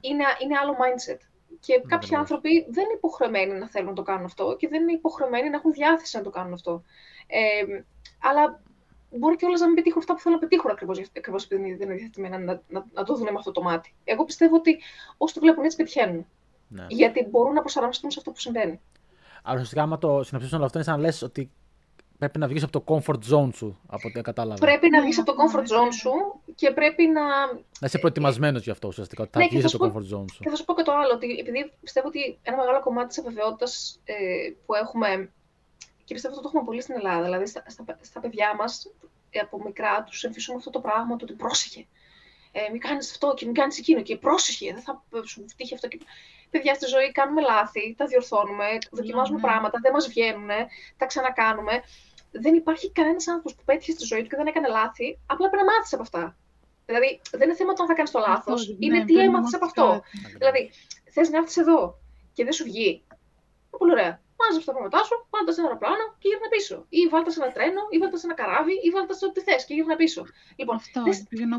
[0.00, 1.20] είναι, είναι άλλο mindset.
[1.60, 4.82] Και ναι, κάποιοι άνθρωποι δεν είναι υποχρεωμένοι να θέλουν να το κάνουν αυτό και δεν
[4.82, 6.82] είναι υποχρεωμένοι να έχουν διάθεση να το κάνουν αυτό.
[7.26, 7.82] Ε,
[8.22, 8.60] αλλά
[9.10, 11.94] μπορεί και όλα να μην πετύχουν αυτά που θέλουν να πετύχουν ακριβώς επειδή δεν είναι
[11.94, 13.94] διαθετημένοι να, να, να, το δουν με αυτό το μάτι.
[14.04, 14.78] Εγώ πιστεύω ότι
[15.16, 16.26] όσοι το βλέπουν έτσι πετυχαίνουν.
[16.68, 16.86] Ναι.
[16.88, 18.80] Γιατί μπορούν να προσαρμοστούν σε αυτό που συμβαίνει.
[19.42, 21.50] Αλλά ουσιαστικά, άμα το συναψίσουν όλο αυτό, είναι σαν να λες ότι
[22.18, 24.60] πρέπει να βγεις από το comfort zone σου, από ό,τι κατάλαβα.
[24.60, 26.10] Πρέπει να βγεις από το comfort zone σου
[26.54, 27.22] και πρέπει να.
[27.80, 29.22] Να είσαι προετοιμασμένος γι' αυτό ουσιαστικά.
[29.22, 30.42] Ότι θα ναι, βγεις από το comfort zone σου.
[30.42, 33.18] Και θα σου πω και το άλλο, ότι επειδή πιστεύω ότι ένα μεγάλο κομμάτι της
[33.18, 34.14] αβεβαιότητας ε,
[34.66, 35.30] που έχουμε.
[36.04, 37.22] Και πιστεύω ότι το έχουμε πολύ στην Ελλάδα.
[37.22, 38.92] Δηλαδή, στα, στα, στα παιδιά μας,
[39.30, 41.86] ε, από μικρά, τους εμφυσούμε αυτό το πράγμα, το ότι πρόσεχε.
[42.52, 44.72] Ε, μην κάνεις αυτό και μην κάνεις εκείνο και πρόσεχε.
[44.72, 45.88] Δεν θα σου τύχει αυτό.
[45.88, 45.98] Και
[46.50, 49.46] παιδιά στη ζωή κάνουμε λάθη, τα διορθώνουμε, δοκιμάζουμε ναι.
[49.46, 50.48] πράγματα, δεν μας βγαίνουν,
[50.96, 51.82] τα ξανακάνουμε.
[52.30, 55.64] Δεν υπάρχει κανένας άνθρωπος που πέτυχε στη ζωή του και δεν έκανε λάθη, απλά πρέπει
[55.64, 56.36] να μάθεις από αυτά.
[56.86, 59.64] Δηλαδή, δεν είναι θέμα το αν θα κάνεις το λάθος, είναι ναι, τι έμαθες από
[59.64, 60.02] αυτό.
[60.38, 60.70] Δηλαδή,
[61.10, 61.98] θες να έρθεις εδώ
[62.32, 63.04] και δεν σου βγει.
[63.70, 64.20] Πολύ ωραία.
[64.40, 66.76] Μάζεψε τα πράγματά σου, βάλτε σε ένα αεροπλάνο και γύρνα πίσω.
[66.98, 69.64] Ή βάλτε σε ένα τρένο, ή βάλτε σε ένα καράβι, ή βάλτε σε ό,τι θες
[69.66, 70.22] και γύρνα πίσω.
[70.60, 71.02] Λοιπόν, αυτό,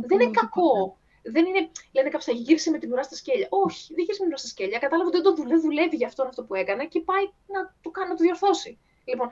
[0.09, 0.73] δεν είναι κακό
[1.23, 3.47] δεν είναι, λένε κάποιο, θα γύρισε με την ουρά στα σκέλια.
[3.49, 4.79] Όχι, δεν γύρισε με την ουρά στα σκέλια.
[4.79, 7.89] Κατάλαβε ότι δεν το δουλεύει, δουλεύει για αυτόν αυτό που έκανε και πάει να το
[7.89, 8.77] κάνει, να το διορθώσει.
[9.05, 9.29] Λοιπόν,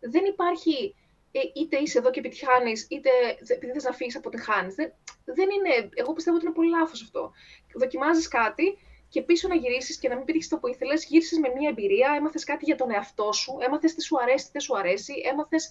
[0.00, 0.94] δεν υπάρχει
[1.32, 3.10] ε, είτε είσαι εδώ και επιτυχάνεις, είτε
[3.46, 4.72] επειδή θες να φύγεις από την χάνει.
[4.72, 4.92] Δεν,
[5.24, 7.32] δεν είναι, εγώ πιστεύω ότι είναι πολύ λάθος αυτό.
[7.74, 8.78] Δοκιμάζεις κάτι
[9.08, 12.14] και πίσω να γυρίσεις και να μην πετύχεις το που ήθελες, γύρισες με μια εμπειρία,
[12.18, 15.68] έμαθες κάτι για τον εαυτό σου, έμαθες τι σου αρέσει, τι δεν σου αρέσει, έμαθες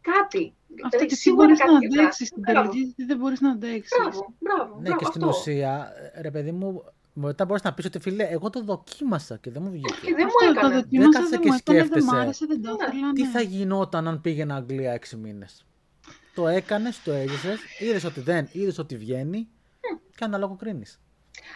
[0.00, 0.54] κάτι.
[0.84, 3.98] Αυτό δηλαδή, και σίγουρα μπορείς να αντέξεις στην τελική, δεν μπορείς να αντέξεις.
[3.98, 4.80] Μπράβο, μπράβο.
[4.80, 8.62] Ναι, και στην ουσία, ρε παιδί μου, μετά μπορείς να πεις ότι φίλε, εγώ το
[8.64, 9.94] δοκίμασα και δεν μου βγήκε.
[10.02, 10.82] Και δεν μου έκανες.
[10.82, 12.06] Το δεν κάθεσαι και σκέφτεσαι.
[12.06, 13.28] Δεν άρεσε, δεν το ήθελα, Τι ναι.
[13.28, 15.66] θα γινόταν αν πήγαινα Αγγλία έξι μήνες.
[16.34, 20.00] Το έκανες, το έζησες, είδες ότι δεν, είδες ότι βγαίνει mm.
[20.16, 21.00] και αναλόγω κρίνεις.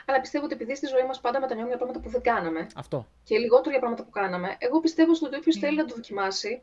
[0.07, 2.67] Αλλά πιστεύω ότι επειδή στη ζωή μας πάντα μετανιώνουμε για πράγματα που δεν κάναμε.
[2.77, 3.07] Αυτό.
[3.25, 4.57] Και λιγότερο για πράγματα που κάναμε.
[4.59, 5.61] Εγώ πιστεύω ότι όποιος mm.
[5.61, 6.63] θέλει να το δοκιμάσει,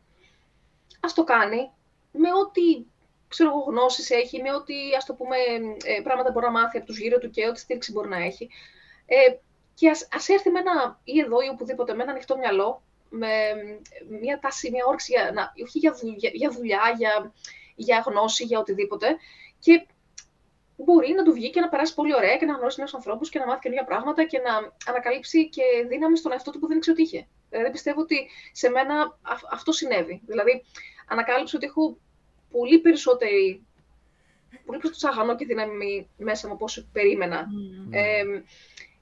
[1.00, 1.72] ας το κάνει
[2.12, 2.86] με ό,τι
[3.28, 5.36] ξέρω εγώ, γνώσεις έχει, με ό,τι ας το πούμε,
[5.84, 8.50] ε, πράγματα μπορεί να μάθει από τους γύρω του και ό,τι στήριξη μπορεί να έχει.
[9.06, 9.36] Ε,
[9.74, 13.30] και ας, ας έρθει με ένα, ή εδώ ή οπουδήποτε, με ένα ανοιχτό μυαλό, με
[14.22, 17.34] μια τάση, μια όρξη, για, να, όχι για, δουλειά, για, δουλειά, για,
[17.76, 19.08] για γνώση, για οτιδήποτε.
[19.60, 19.88] Και
[20.84, 23.40] μπορεί να του βγει και να περάσει πολύ ωραία και να γνωρίσει νέους ανθρώπους και
[23.40, 24.54] να μάθει καινούργια πράγματα και να
[24.92, 27.28] ανακαλύψει και δύναμη στον εαυτό του που δεν ήξερε ότι είχε.
[27.50, 29.20] Δηλαδή πιστεύω ότι σε μένα
[29.52, 30.22] αυτό συνέβη.
[30.26, 30.64] Δηλαδή,
[31.08, 31.98] ανακάλυψα ότι έχω
[32.52, 33.66] πολύ περισσότερη
[34.66, 37.46] πολύ περισσότερο σαγανό και δύναμη μέσα μου από όσο περίμενα.
[37.46, 37.88] Mm.
[37.92, 38.24] Ε,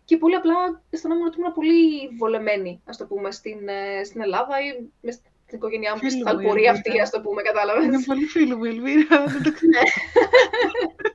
[0.05, 4.59] και πολύ απλά αισθανόμουν ότι ήμουν πολύ βολεμένη, ας το πούμε, στην, ε, στην Ελλάδα
[4.59, 8.57] ή μες στην οικογένειά μου, στην αλπορία αυτή, ας το πούμε, κατάλαβες; Είναι πολύ φίλο
[8.57, 9.71] μου, Ελβίρα, δεν το ξέρω.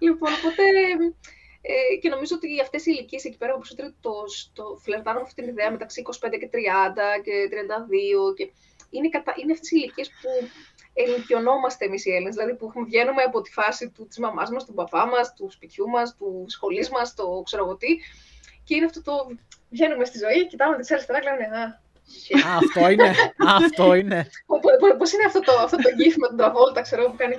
[0.00, 0.62] λοιπόν, οπότε
[1.62, 3.62] Ε, και νομίζω ότι αυτές οι ηλικίες εκεί πέρα που
[4.00, 6.56] το, το φλερτάρουν αυτή την ιδέα μεταξύ 25 και 30
[7.24, 8.34] και 32.
[8.36, 8.50] Και
[8.90, 9.34] είναι, κατα...
[9.36, 10.48] είναι αυτές οι ηλικίες που
[10.92, 12.34] ενοικιωνόμαστε εμείς οι Έλληνες.
[12.34, 15.88] Δηλαδή που βγαίνουμε από τη φάση του, της μαμάς μας, του παπά μας, του σπιτιού
[15.88, 17.88] μας, του σχολής μας, το ξέρω εγώ τι.
[18.64, 19.12] Και είναι αυτό το.
[19.70, 21.46] Βγαίνουμε στη ζωή, κοιτάμε τη αριστερά και λέμε
[22.46, 23.14] Α, αυτό είναι.
[23.58, 24.30] αυτό είναι.
[24.98, 27.36] Πώς είναι αυτό το, αυτό το gif με τον Τραβόλτα, ξέρω που κάνει.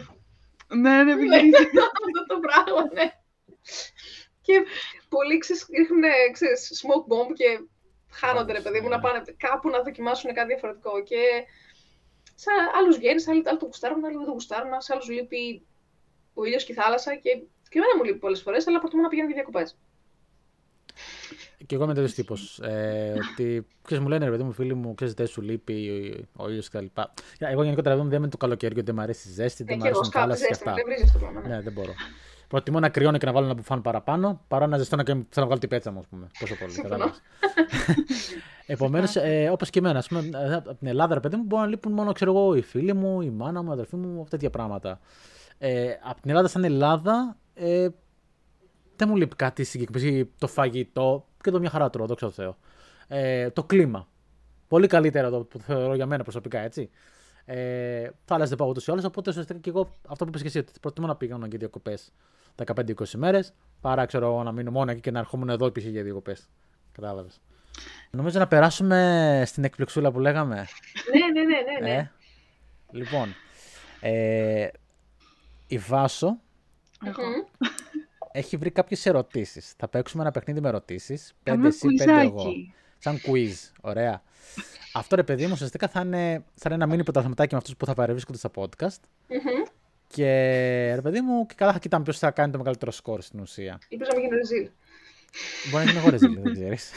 [0.76, 1.38] Ναι, ναι, ναι.
[2.06, 3.12] Αυτό το πράγμα, ναι.
[4.42, 4.64] Και
[5.10, 7.60] πολλοί ξέρεις, ρίχνουν ξέρεις, smoke bomb και
[8.12, 11.04] χάνονται, ρε παιδί μου, να πάνε κάπου να δοκιμάσουν κάτι διαφορετικό.
[11.04, 11.22] Και
[12.36, 15.66] σε άλλους βγαίνει, άλλοι, άλλοι το γουστάρουν, άλλοι δεν το γουστάρουν, σε άλλους λείπει
[16.34, 17.16] ο ήλιος και η θάλασσα.
[17.16, 17.30] Και,
[17.70, 19.78] και εμένα μου λείπει πολλές φορές, αλλά προτιμώ να πηγαίνω για διακοπές.
[21.66, 22.60] Και εγώ είμαι τέτοιος τύπος.
[22.60, 26.50] Ε, ότι ξέρεις, μου λένε ρε παιδί μου, φίλοι μου, ξέρεις, δεν σου λείπει ο
[26.50, 26.86] ήλιος κτλ.
[27.38, 30.02] Εγώ γενικότερα δεν είμαι το καλοκαίρι, γιατί δεν μου αρέσει η ζέστη, δεν μου αρέσει
[30.06, 30.74] η θάλασσα και αυτά.
[31.34, 31.56] Ναι.
[31.56, 31.94] ναι, δεν μπορώ.
[32.48, 35.46] Προτιμώ να κρυώνω και να βάλω ένα μπουφάν παραπάνω παρά να ζεστώ και θέλω να
[35.46, 36.28] βγάλω την πέτσα μου, ας πούμε.
[36.40, 36.74] Τόσο πολύ.
[38.66, 41.68] Επομένως, ε, όπως και εμένα, πούμε, ε, από την Ελλάδα, ρε παιδί μου, μπορεί να
[41.68, 45.00] λείπουν μόνο ξέρω εγώ, οι φίλοι μου, η μάνα μου, η αδερφή μου, τέτοια πράγματα.
[45.58, 47.88] Ε, από την Ελλάδα, σαν Ελλάδα, ε,
[49.02, 50.28] δεν μου λείπει κάτι συγκεκριμένο.
[50.38, 52.58] Το φαγητό και το μια χαρά τρώω, δόξα τω Θεώ.
[53.08, 54.08] Ε, το κλίμα.
[54.68, 56.90] Πολύ καλύτερα το, το θεωρώ για μένα προσωπικά, έτσι.
[57.46, 59.04] Ε, θα άλλαζε πάω ούτως ή άλλως.
[59.04, 62.14] Οπότε ουσιαστικά και εγώ αυτό που είπες και εσύ, ότι προτιμώ να πηγαίνω για διακοπές
[62.66, 66.04] 15-20 μέρες, παρά ξέρω εγώ να μείνω μόνο εκεί και να ερχόμουν εδώ πίσω για
[66.04, 66.50] διακοπές.
[66.92, 67.42] Κατάλαβες.
[68.12, 70.56] Νομίζω να περάσουμε στην εκπληξούλα που λέγαμε.
[70.56, 71.94] ναι, ναι, ναι, ναι.
[71.94, 71.98] ναι.
[71.98, 72.12] Ε,
[72.92, 73.36] λοιπόν,
[74.00, 74.68] ε,
[75.68, 76.38] η Βάσο
[78.32, 79.74] έχει βρει κάποιες ερωτήσεις.
[79.78, 81.34] Θα παίξουμε ένα παιχνίδι με ερωτήσεις.
[81.44, 82.52] Πέντε εσύ, πέντε εγώ.
[82.98, 83.72] Σαν quiz.
[83.82, 84.22] Ωραία.
[84.94, 87.86] Αυτό ρε παιδί μου ουσιαστικά θα είναι, θα είναι ένα μήνυμα πρωταθληματάκι με αυτούς που
[87.86, 89.00] θα παρευρίσκονται στα podcast.
[90.08, 90.26] Και
[90.96, 93.80] ρε παιδί μου, και καλά θα κοιτάμε ποιος θα κάνει το μεγαλύτερο σκόρ στην ουσία.
[93.90, 94.70] Είπε να μην γίνει ρεζίλ.
[95.72, 96.92] Μπορεί να γίνει εγώ ρεζίλ, δεν ξέρεις.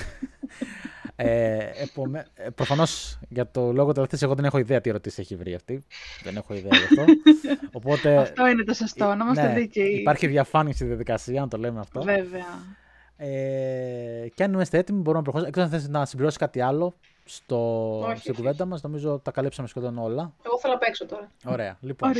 [1.16, 2.26] Ε, επομέ...
[2.34, 5.84] Ε, Προφανώς για το λόγο του εγώ δεν έχω ιδέα τι ερωτήσεις έχει βρει αυτή.
[6.22, 7.04] Δεν έχω ιδέα γι' αυτό.
[7.78, 8.16] Οπότε...
[8.16, 9.94] Αυτό είναι το σωστό, να είμαστε ναι, δίκαιοι.
[10.00, 12.02] Υπάρχει διαφάνεια στη διαδικασία, να το λέμε αυτό.
[12.02, 12.82] Βέβαια.
[13.16, 15.48] Ε, και αν είμαστε έτοιμοι, μπορούμε να προχωρήσουμε.
[15.48, 16.94] Εκτός αν θες να συμπληρώσεις κάτι άλλο
[17.24, 20.34] στο, όχι, στην κουβέντα μας, νομίζω τα καλύψαμε σχεδόν όλα.
[20.42, 21.30] Εγώ θέλω να παίξω τώρα.
[21.44, 22.12] Ωραία, λοιπόν.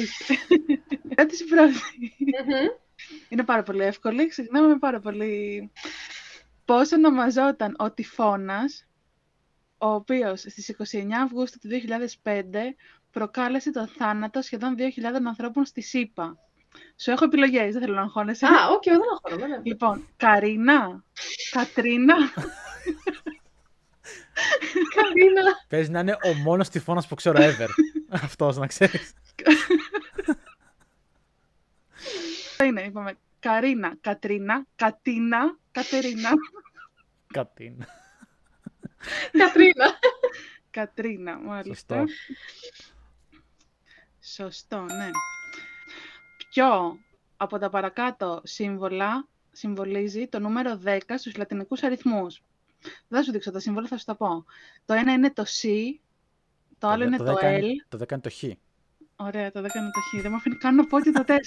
[1.14, 1.44] Ερώτηση
[3.28, 4.28] Είναι πάρα πολύ εύκολη.
[4.28, 5.70] Ξεκινάμε πάρα πολύ
[6.64, 8.86] πώς ονομαζόταν ο τυφώνας,
[9.78, 11.68] ο οποίος στις 29 Αυγούστου του
[12.22, 12.30] 2005
[13.10, 14.82] προκάλεσε το θάνατο σχεδόν 2.000
[15.26, 16.38] ανθρώπων στις ΗΠΑ.
[16.96, 18.46] Σου έχω επιλογές, δεν θέλω να αγχώνεσαι.
[18.46, 19.60] Α, οκ, δεν αγχώνομαι.
[19.64, 21.04] Λοιπόν, Καρίνα,
[21.50, 22.14] Κατρίνα...
[24.94, 25.42] Καρίνα.
[25.68, 27.68] Παίζει να είναι ο μόνος τυφώνας που ξέρω ever.
[28.24, 29.12] Αυτός, να ξέρεις.
[32.64, 36.30] Είναι, είπαμε, Καρίνα, Κατρίνα, Κατίνα, Κατερίνα.
[37.26, 37.86] Κατίνα.
[39.32, 39.98] Κατρίνα.
[40.70, 42.04] Κατρίνα, μάλιστα.
[44.20, 44.80] Σωστό.
[44.80, 45.10] ναι.
[46.50, 46.98] Ποιο
[47.36, 52.42] από τα παρακάτω σύμβολα συμβολίζει το νούμερο 10 στους λατινικούς αριθμούς;
[53.08, 54.44] Δεν θα σου δείξω τα σύμβολα, θα σου τα πω.
[54.84, 55.68] Το ένα είναι το C,
[56.78, 57.62] το άλλο είναι το, L.
[57.88, 58.44] Το 10 είναι το Χ.
[59.16, 60.22] Ωραία, το 10 είναι το Χ.
[60.22, 61.30] Δεν μου αφήνει καν να πω και το 4.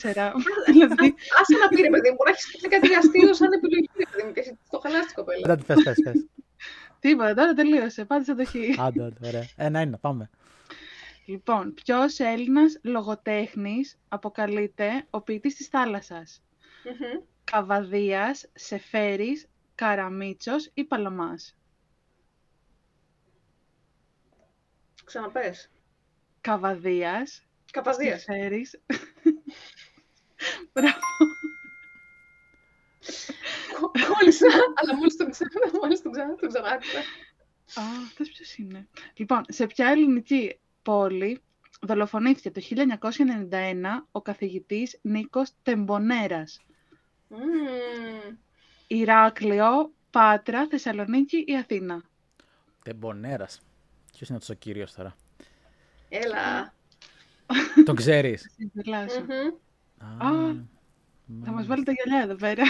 [0.73, 1.15] δηλαδή...
[1.41, 4.33] Άσε να πει, ρε παιδί μου, να έχεις κάτι αστείο σαν επιλογή, ρε παιδί μου,
[4.33, 5.55] και το χαλάσει κοπέλα.
[5.55, 6.25] Δεν πες, πες, πες.
[6.99, 8.05] Τίποτα, τώρα τελείωσε.
[8.05, 8.55] Πάτησε το Χ.
[8.79, 9.45] Άντε, άντε, ωραία.
[9.55, 10.29] Ένα-ένα, πάμε.
[11.25, 16.41] Λοιπόν, ποιος Έλληνας λογοτέχνης αποκαλείται ο ποιητής της θάλασσας;
[16.83, 17.21] Mm-hmm.
[17.43, 21.55] Καβαδίας, Σεφέρης, Καραμίτσος ή Παλωμάς;
[25.03, 25.69] Ξαναπες.
[26.41, 27.46] Καβαδίας.
[27.77, 28.23] Καβαδίας.
[28.23, 28.79] Φέρεις.
[30.73, 30.99] Μπράβο.
[33.81, 35.51] Κόλλησα, αλλά μόλις τον ξανά,
[35.81, 41.41] μόλις τον ξανά, τον ξανά Α, αυτός ποιος είναι; Λοιπόν, σε ποια ελληνική πόλη
[41.81, 46.61] δολοφονήθηκε το 1991 ο καθηγητής Νίκος Τεμπονέρας;
[47.29, 48.35] Mm.
[48.87, 52.03] Ηράκλειο, Πάτρα, Θεσσαλονίκη ή Αθήνα;
[52.83, 53.61] Τεμπονέρας.
[54.11, 55.15] Ποιος είναι αυτός ο κύριος τώρα;
[56.09, 56.75] Έλα.
[57.85, 58.55] Το ξέρεις.
[60.17, 60.27] Α,
[61.43, 62.63] θα μας βάλει τα γυαλιά εδώ πέρα.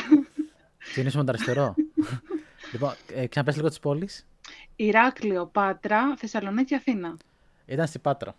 [0.94, 1.76] Τι είναι με αριστερό.
[2.72, 4.28] λοιπόν, ε, ξαναπες λίγο τις πόλεις.
[4.76, 7.18] Ηράκλειο, Πάτρα, Θεσσαλονίκη, Αθήνα.
[7.66, 8.36] Ήταν στην Πάτρα.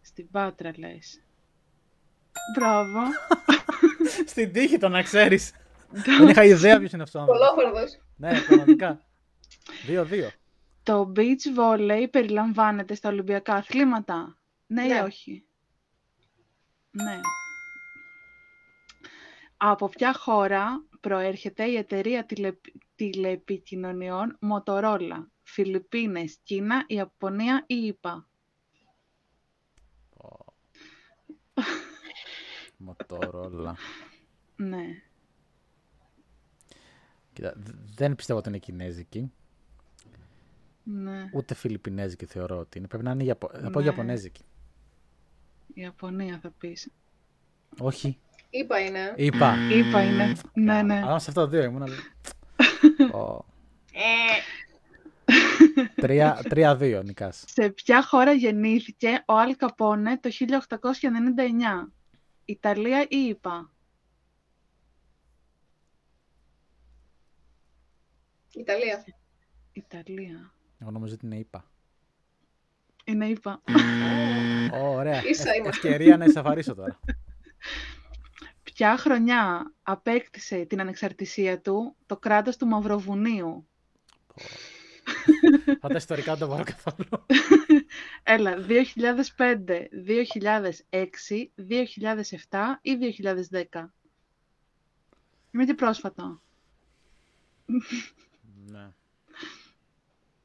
[0.00, 1.20] Στην Πάτρα λες.
[2.56, 3.00] Μπράβο.
[4.32, 5.52] στην τύχη το να ξέρεις.
[5.90, 7.26] Δεν είχα ιδέα ποιος είναι αυτός.
[7.26, 7.98] Κολόφερδος.
[8.16, 9.00] ναι, πραγματικά.
[9.86, 10.30] Δύο-δύο.
[10.82, 14.36] Το beach volley περιλαμβάνεται στα Ολυμπιακά αθλήματα;
[14.72, 14.94] Ναι, ναι.
[14.94, 15.44] ή όχι.
[16.90, 17.20] Ναι.
[19.56, 22.52] Από ποια χώρα προέρχεται η εταιρεία τηλε...
[22.94, 28.28] τηλεπικοινωνιών Motorola; Φιλιππίνες, Κίνα, Ιαπωνία ή ΙΠΑ;
[32.76, 33.76] Μοτορόλα.
[34.56, 34.86] Ναι.
[37.32, 39.32] Κοίτα, δ- δεν πιστεύω ότι είναι κινέζικη.
[40.82, 41.30] Ναι.
[41.32, 42.86] Ούτε φιλιππινέζικη θεωρώ ότι είναι.
[42.86, 43.50] Πρέπει να είναι Ιαπω...
[43.52, 43.84] θα πω Ναι.
[43.84, 44.44] Ιαπωνέζικη.
[45.74, 46.90] Ιαπωνία θα πεις.
[47.78, 48.18] Όχι.
[48.50, 49.14] Είπα είναι.
[49.16, 49.56] Είπα.
[49.72, 50.32] ίπα είναι.
[50.52, 50.94] Ναι, ναι.
[51.04, 51.82] Αλλά σε αυτά τα δύο ήμουν.
[51.82, 53.44] αλλά- Ω,
[53.92, 54.02] Ε,
[55.94, 57.44] τρία- Τρία-δύο νικάς.
[57.46, 61.92] Σε ποια χώρα γεννήθηκε ο Αλ Καπόνε το 1899.
[62.44, 63.70] Ιταλία ή ΙΠΑ;
[68.54, 69.04] Ιταλία.
[69.72, 70.52] Ιταλία.
[70.78, 71.70] Εγώ νομίζω ότι είναι είπα.
[73.12, 73.62] Είναι ΙΠΑ.
[74.72, 75.22] Ω, ωραία.
[75.30, 75.88] Ίσα Ε- είμαστε.
[75.88, 77.00] Ευκαιρία να εισαφαρίσω τώρα.
[78.62, 83.66] Ποια χρονιά απέκτησε την ανεξαρτησία του το κράτος του Μαυροβουνίου;
[85.80, 87.26] Θα τα ιστορικά δεν το μπορώ καθόλου.
[88.22, 88.54] Έλα,
[89.36, 89.64] 2005,
[90.06, 91.48] 2006,
[92.50, 92.98] 2007 ή
[93.72, 93.84] 2010.
[95.50, 96.40] Είμαι και πρόσφατο.
[98.66, 98.90] ναι.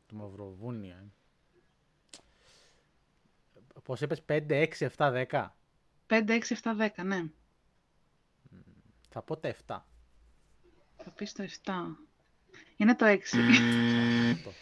[0.08, 1.12] Το Μαυροβούνιο.
[3.88, 3.92] Ε.
[3.92, 5.56] Πώς είπες, 5, 6, 7, 10.
[6.08, 7.24] 5, 6, 7, 10, ναι.
[9.10, 9.56] Θα πω τα 7.
[10.98, 11.72] Θα πεις το 7.
[12.78, 13.16] Είναι το 6.
[14.32, 14.52] Αυτό.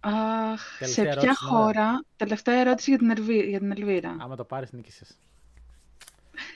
[0.00, 1.50] Αχ, σε Τελευταία ποια ερώτηση, ναι.
[1.50, 2.04] χώρα...
[2.16, 4.16] Τελευταία ερώτηση για την, Ελβί- για την Ελβίρα.
[4.20, 5.18] Άμα το πάρεις, νίκησες.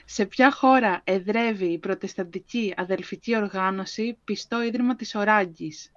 [0.05, 5.91] Σε ποια χώρα εδρεύει η προτεσταντική αδελφική οργάνωση Πιστό Ίδρυμα της Οράγκης.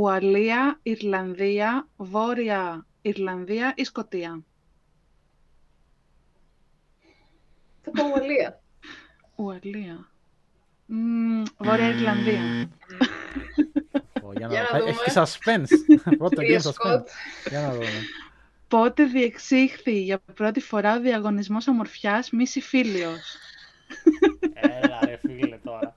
[0.00, 4.42] Ουαλία, Ιρλανδία, Βόρεια Ιρλανδία ή Σκοτία;
[7.82, 8.62] Θα πω Ουαλία.
[9.36, 10.10] Ουαλία.
[10.86, 12.70] Μμμ, Βόρεια Ιρλανδία.
[14.22, 14.60] Ω, για Για να...
[14.60, 14.90] να θα- δούμε.
[14.90, 15.68] Έχει και suspense.
[16.18, 16.72] Πρώτο Κυρία game suspense.
[16.72, 17.08] Σκοτ.
[17.48, 17.86] Για να δούμε.
[18.68, 23.36] Πότε διεξήχθη για πρώτη φορά ο διαγωνισμός ομορφιάς Μίση Φίλιος.
[24.54, 25.96] Έλα ρε φίλε τώρα.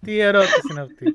[0.00, 1.14] Τι ερώτηση είναι αυτή;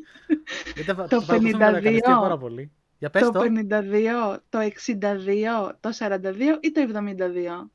[0.75, 1.85] Γιατί θα- Το το παρακολουθούμε τώρα, 52.
[1.85, 2.71] ευχαριστώ πάρα πολύ.
[2.99, 3.39] Για πες Το το.
[3.39, 7.69] 52, το 62, το 42 ή το 72.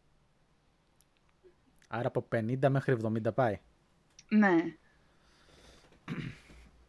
[1.88, 3.60] Άρα από 50 μέχρι 70 πάει.
[4.28, 4.54] Ναι.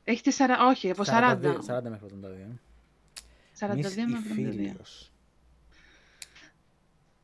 [0.04, 1.40] Έχετε 40, όχι, από 40.
[1.42, 2.60] 42, 40 μέχρι 72.
[3.60, 4.40] 42 Μις με 72.
[4.40, 5.12] Ιφίλιος.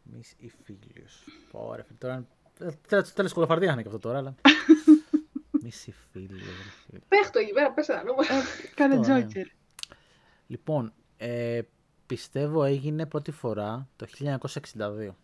[0.03, 1.23] Μις Ιφίλιος.
[1.51, 2.25] Πω ρε φίλε, τώρα...
[2.87, 4.35] Τέλος τέλος σκολοφαρτία είναι και αυτό τώρα, αλλά...
[5.67, 6.99] Μις Ιφίλιος, ρε φίλε.
[7.07, 8.33] Πέχτο εκεί πέρα, πες ένα νούμερο.
[8.75, 9.21] Κάνε Αυτό, ναι.
[9.21, 9.47] τζόκερ.
[10.47, 11.61] Λοιπόν, ε,
[12.05, 15.15] πιστεύω έγινε πρώτη φορά το 1962.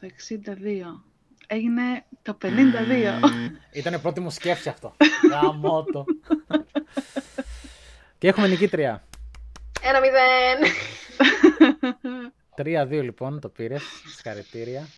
[0.00, 1.02] Το 62.
[1.46, 3.20] Έγινε το 52.
[3.72, 4.96] Ήτανε πρώτη μου σκέψη αυτό.
[5.30, 6.04] Γαμώτο.
[8.18, 9.04] και έχουμε νικήτρια.
[9.82, 10.58] Ένα μηδέν.
[13.00, 13.82] 3-2 λοιπόν το πήρες.
[14.06, 14.88] Συγχαρητήρια.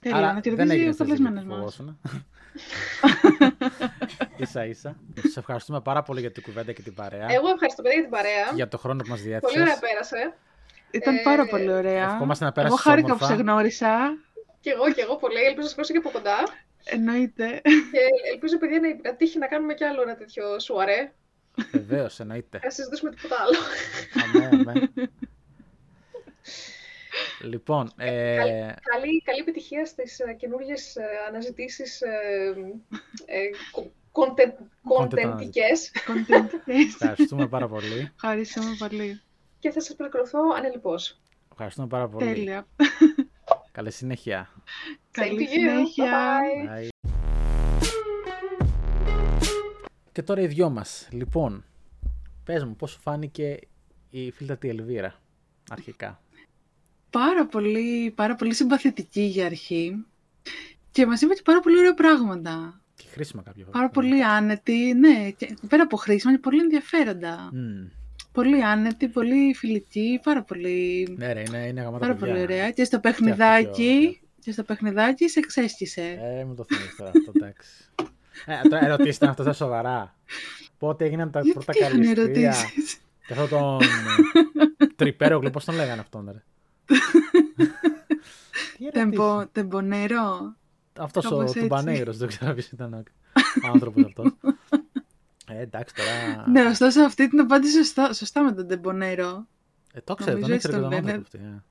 [0.00, 1.80] Τέλεια, να δεν κερδίζει έγινε ο στο καλεσμένος
[2.56, 3.70] ζήτημα που μας.
[3.80, 4.32] φοβόσουνα.
[4.36, 4.96] ίσα ίσα.
[5.32, 7.26] Σε ευχαριστούμε πάρα πολύ για την κουβέντα και την παρέα.
[7.30, 8.46] Εγώ ευχαριστώ παιδί για την παρέα.
[8.54, 9.78] Για το χρόνο που μας Πολύ ωραία διέθεσες.
[9.80, 10.34] πέρασε.
[10.90, 12.04] Ήταν Ε, πάρα πολύ ωραία.
[12.12, 13.34] ευχόμαστε να Εγώ πέρασεις χάρηκα που όμορφα.
[13.36, 14.16] σε γνώρισα.
[14.60, 15.38] Και εγώ και εγώ πολύ.
[15.44, 16.36] Ελπίζω να σας και από κοντά.
[16.84, 17.60] Εννοείται.
[17.92, 18.00] Και
[18.32, 21.12] ελπίζω, παιδιά, να τύχει να κάνουμε κι άλλο ένα τέτοιο σουαρέ.
[21.72, 22.60] Βεβαίως, εννοείται.
[22.62, 23.58] Να συζητήσουμε τίποτα άλλο.
[24.24, 24.92] αμέ, αμέ.
[27.42, 28.36] Λοιπόν, ε,
[28.82, 32.54] καλή, καλή επιτυχία στις uh, καινούργιες ε, αναζητήσεις ε,
[33.26, 33.40] ε,
[33.72, 34.52] κο- content,
[34.98, 36.48] contentικές Content.
[36.66, 38.10] ευχαριστούμε πάρα πολύ.
[38.14, 39.20] Ευχαριστούμε πολύ.
[39.58, 41.20] και θα σας παρακολουθώ ανελιπώς.
[41.50, 42.26] Ευχαριστούμε πάρα πολύ.
[42.34, 42.66] Τέλεια.
[43.72, 44.50] Καλή συνέχεια.
[45.10, 45.48] Καλή Same to you.
[45.52, 46.38] συνέχεια.
[46.68, 46.84] Bye-bye.
[46.84, 46.88] Bye.
[50.12, 51.08] Και τώρα οι δυο μας.
[51.10, 51.64] Λοιπόν,
[52.44, 53.58] πες μου πώς σου φάνηκε
[54.10, 55.14] η φίλτατη Ελβίρα
[55.70, 56.20] αρχικά;
[57.16, 60.04] Πάρα πολύ, πάρα πολύ συμπαθητική για αρχή.
[60.90, 62.80] Και μας είπε και πάρα πολύ ωραία πράγματα.
[62.94, 67.50] Και χρήσιμα κάποια Πάρα πολύ άνετη, ναι, και πέρα από χρήσιμα και πολύ ενδιαφέροντα.
[67.52, 67.86] Μμμ.
[68.32, 72.32] Πολύ άνετη, πολύ φιλική, πάρα πολύ, Ναι ρε, είναι, είναι γαμάτα πάρα παιδιά.
[72.32, 72.70] πολύ ωραία.
[72.70, 76.18] Και στο Και αυτή παιχνιδάκι, και στο παιχνιδάκι σε ξέσκησε.
[76.20, 77.70] Ε, μου το θυμίσεις τώρα αυτό, εντάξει.
[78.46, 80.14] Ε, τώρα ερωτήσεις ήταν αυτό τα σοβαρά.
[80.78, 82.48] Πότε έγιναν τα Γιατί πρώτα τι είχαν καρλιστρία.
[82.48, 83.78] ερωτήσεις; Και αυτό τον
[84.96, 86.42] τρυπέρο πώς τον λέγανε αυτόν ρε;
[86.86, 86.94] Τι
[88.84, 90.56] ερωτήσεις; Τεμπο, τεμπονέρο.
[90.98, 91.60] Αυτός ο Κάπως έτσι.
[91.60, 94.32] Τουμπανέιρος, δεν ξέρω ποιος ήταν ο άνθρωπος αυτός.
[95.48, 96.48] Ε, εντάξει τώρα.
[96.48, 99.46] Ναι, ωστόσο αυτή την απάντησε σωστά, σωστά με τον τεμπονέρο.
[99.92, 101.12] Ε, το ξέρω, νομίζω τον έτσι ήξερε και τον τον λένε.
[101.12, 101.38] άνθρωπο αυτή.
[101.38, 101.62] ε.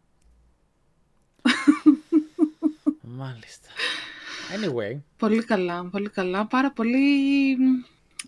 [3.01, 3.68] Μάλιστα.
[4.55, 4.99] Anyway.
[5.18, 6.45] Πολύ καλά, πολύ καλά.
[6.47, 7.57] Πάρα πολύ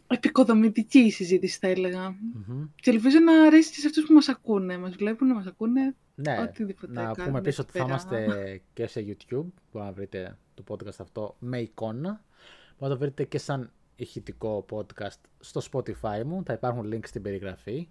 [0.07, 2.09] επικοδομητική η συζήτηση, θα έλεγα.
[2.09, 2.67] Mm-hmm.
[2.75, 4.77] Και ελπίζω να αρέσει και σε αυτούς που μας ακούνε.
[4.77, 5.95] Μας βλέπουν, μας ακούνε.
[6.19, 8.25] Ναι, Οτιδήποτε να κάνουμε πούμε επίσης εκεί ότι θα πέρα.
[8.25, 12.09] είμαστε και σε YouTube, που να βρείτε το podcast αυτό με εικόνα.
[12.09, 17.21] Μπορείτε να το βρείτε και σαν ηχητικό podcast στο Spotify μου, θα υπάρχουν links στην
[17.21, 17.87] περιγραφή.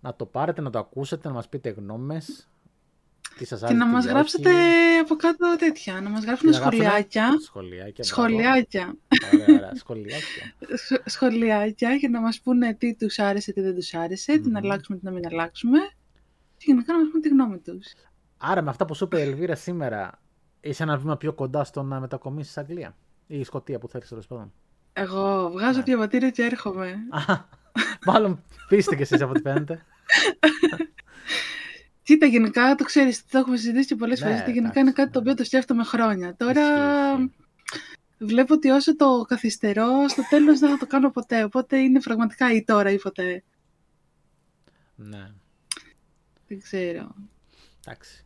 [0.00, 2.48] Να το πάρετε, να το ακούσετε, να μας πείτε γνώμες,
[3.38, 4.12] τι σας Και άρεσε, να τι μας όχι.
[4.14, 4.50] γράψετε
[5.02, 6.00] από κάτω τέτοια.
[6.00, 7.28] Να μας γράφουν Και να γράψετε σχολιάκια.
[7.40, 7.84] Σχολιάκια.
[7.92, 8.02] μπράβο.
[8.08, 8.96] Σχολιάκια.
[9.32, 10.54] Ωραία, ωραία, σχολιάκια.
[10.74, 14.58] Σχ- Σχολιάκια για να μας πούνε τι τους άρεσε, τι δεν τους άρεσε, τι να
[14.58, 14.64] Μμμ.
[14.64, 15.78] αλλάξουμε, τι να μην αλλάξουμε.
[16.64, 17.92] Και γενικά να μας πούνε τη γνώμη τους.
[18.36, 20.20] Άρα με αυτά που σου είπε η Ελβίρα σήμερα,
[20.60, 22.96] είσαι ένα βήμα πιο κοντά στο να μετακομίσεις Αγγλία
[23.26, 24.52] ή η Σκωτία που θέλεις τέλος πάντων;
[24.92, 25.84] Εγώ βγάζω Ναι.
[25.84, 26.94] διαβατήριο και έρχομαι.
[27.10, 27.34] Α,
[28.06, 29.82] Μάλλον πείστε κι εσείς από ό,τι φαίνεται.
[32.02, 34.92] Κοίτα, γενικά το ξέρεις, το έχουμε συζητήσει και πολλές Ναι, φορές, ότι γενικά εντάξει, είναι
[34.92, 35.30] κάτι το ναι.
[35.30, 36.34] οποίο το σκέφτομαι χρόνια.
[36.36, 37.32] Τώρα Ισχύει,
[38.18, 41.44] βλέπω ότι όσο το καθυστερώ, στο τέλος δεν θα το κάνω ποτέ.
[41.44, 43.42] Οπότε είναι πραγματικά ή τώρα ή ποτέ.
[44.94, 45.30] Ναι,
[46.52, 47.14] Δεν ξέρω.
[47.86, 48.22] εντάξει.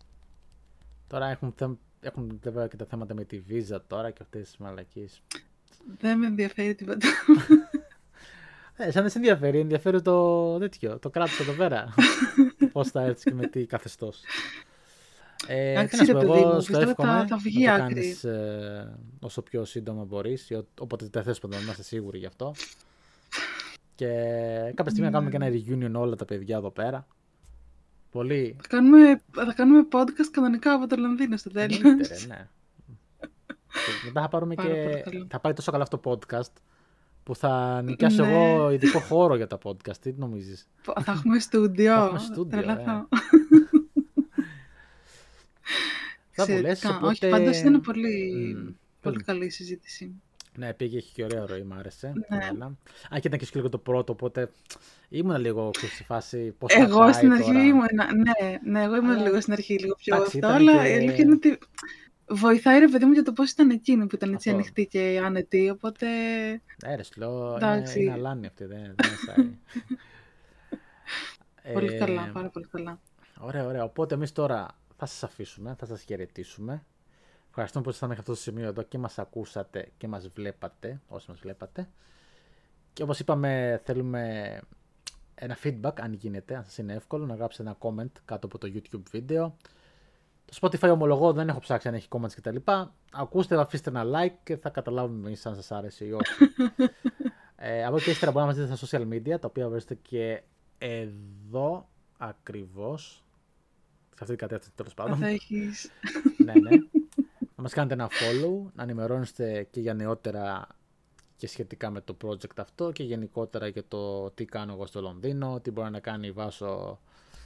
[1.08, 4.56] Τώρα έχουν, θέμ- έχουν βέβαια και τα θέματα με τη βίζα τώρα και αυτές τις
[4.56, 5.22] μαλακίες.
[5.98, 7.08] Δεν με ενδιαφέρει τίποτα.
[8.76, 11.94] Ε, σαν δεν σε ενδιαφέρει, ενδιαφέρει το τέτοιο, το κράτος εδώ πέρα.
[12.72, 14.20] Πώς θα έρθεις και με τι καθεστώς.
[15.46, 17.36] Ε, Εντάξει, τι να σου ρε πω, παιδί εγώ μου, στο πιστεύω εύχομαι θα- θα
[17.36, 17.94] βγει να το άκρη.
[17.94, 22.26] κάνεις ε, όσο πιο σύντομα μπορείς, ή ό- όποτε δεν θες να είμαστε σίγουροι γι'
[22.26, 22.54] αυτό.
[23.94, 24.06] Και
[24.74, 27.06] κάποια στιγμή να κάνουμε και ένα reunion όλα τα παιδιά εδώ πέρα.
[28.16, 28.56] Πολύ.
[28.60, 31.76] θα, κάνουμε, θα κάνουμε podcast κανονικά από το Λονδίνο στο τέλος.
[31.80, 32.48] Εννοείται, ρε, ναι.
[33.72, 35.00] Και μετά θα πάρουμε Πάρα πολύ και.
[35.10, 35.26] καλό.
[35.30, 36.52] Θα πάει τόσο καλά αυτό το podcast
[37.22, 38.32] που θα νοικιάσω Ναι.
[38.32, 39.96] εγώ ειδικό χώρο για τα podcast.
[40.00, 41.94] Τι νομίζεις; θα έχουμε στούντιο.
[41.94, 42.90] Θα έχουμε στούντιο, Τρελαθώ.
[42.92, 43.06] ε.
[46.38, 46.96] Θα μου λες, Εξαιρετικά.
[46.96, 47.26] οπότε...
[47.26, 48.68] Όχι, πάντως ήταν πολύ, Μμ,
[49.00, 50.22] πολύ πες καλή η συζήτηση.
[50.56, 52.12] Ναι, πήγε, έχει και ωραία ροή, μ' άρεσε.
[52.28, 52.38] Ναι.
[52.38, 52.66] Καλά.
[53.14, 54.50] Α, και ήταν και λίγο το πρώτο, οπότε
[55.08, 57.64] ήμουν λίγο ξέρεις, στη φάση πώς θα Εγώ πάει στην αρχή τώρα.
[57.64, 60.82] ήμουν, ναι, ναι, εγώ ήμουν Αλλά- λίγο στην αρχή λίγο πιο Εντάξει, αυτό, ήταν αλλά
[60.82, 61.58] και- η αλήθεια είναι ότι
[62.28, 64.60] βοηθάει ρε παιδί μου για το πώς ήταν εκείνη που ήταν έτσι Αυτό.
[64.60, 66.06] ανοιχτή και άνετη, οπότε
[66.86, 68.02] Ναι, ρε, σου λέω, είναι, Εντάξει.
[68.02, 69.50] είναι αλάνη αυτή, δεν, δεν μασάει.
[71.74, 73.00] πολύ Ε, καλά, πάρα πολύ καλά.
[73.40, 73.84] Ωραία, ωραία.
[73.84, 76.84] Οπότε εμείς τώρα θα σας αφήσουμε, θα σας χαιρετήσουμε.
[77.58, 81.30] Ευχαριστούμε που ήσασταν μέχρι αυτό το σημείο εδώ και μας ακούσατε και μας βλέπατε, όσοι
[81.30, 81.88] μας βλέπατε.
[82.92, 84.60] Και όπως είπαμε, θέλουμε
[85.34, 88.72] ένα feedback, αν γίνεται, αν σας είναι εύκολο, να γράψετε ένα comment κάτω από το
[88.74, 89.56] YouTube βίντεο.
[90.44, 92.56] Το Spotify ομολογώ, δεν έχω ψάξει αν έχει comments κτλ.
[93.12, 96.32] Ακούστε, αφήστε ένα like και θα καταλάβουμε εμείς αν σας άρεσε ή όχι.
[97.56, 100.00] ε, από εκεί και ύστερα μπορείτε να μας δείτε στα social media, τα οποία βρίσκεται
[100.02, 100.42] και
[100.78, 101.88] εδώ
[102.18, 103.24] ακριβώς.
[104.08, 105.18] Σε αυτή την κατεύθυνση τέλος πάντων.
[105.18, 105.90] Θα έχεις...
[106.44, 106.78] ναι, ναι.
[107.56, 110.66] Να μας κάνετε ένα follow, να ενημερώνεστε και για νεότερα
[111.36, 115.60] και σχετικά με το project αυτό και γενικότερα για το τι κάνω εγώ στο Λονδίνο,
[115.60, 117.00] τι μπορεί να κάνει η Βάσο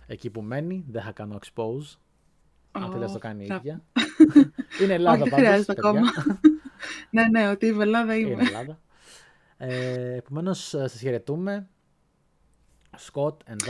[0.07, 0.85] εκεί που μένει.
[0.89, 1.97] Δεν θα κάνω expose.
[2.73, 3.83] Αν θέλει να το κάνει η θα- ίδια.
[4.83, 5.91] Είναι Ελλάδα Όχι, δεν πάντως, χρειάζεται παιδιά.
[5.91, 6.11] ακόμα.
[7.11, 8.31] ναι, ναι, ότι η Ελλάδα είμαι.
[8.31, 8.79] Είναι Ελλάδα.
[9.57, 11.69] Ε, Επομένως, σας χαιρετούμε.
[12.97, 13.69] Σκοτ and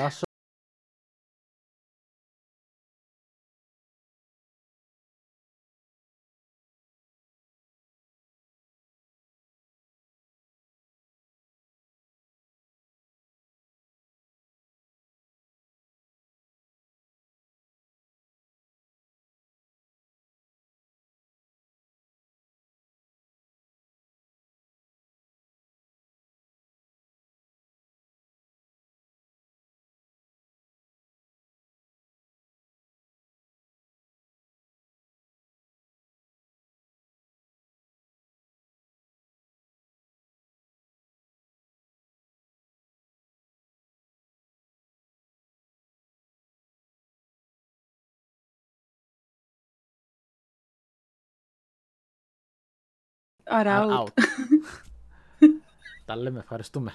[53.51, 53.91] are out.
[53.91, 54.13] out.
[56.05, 56.93] Τα λέμε, ευχαριστούμε.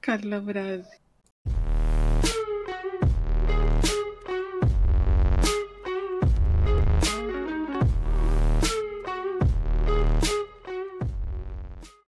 [0.00, 1.00] Καλό βράδυ.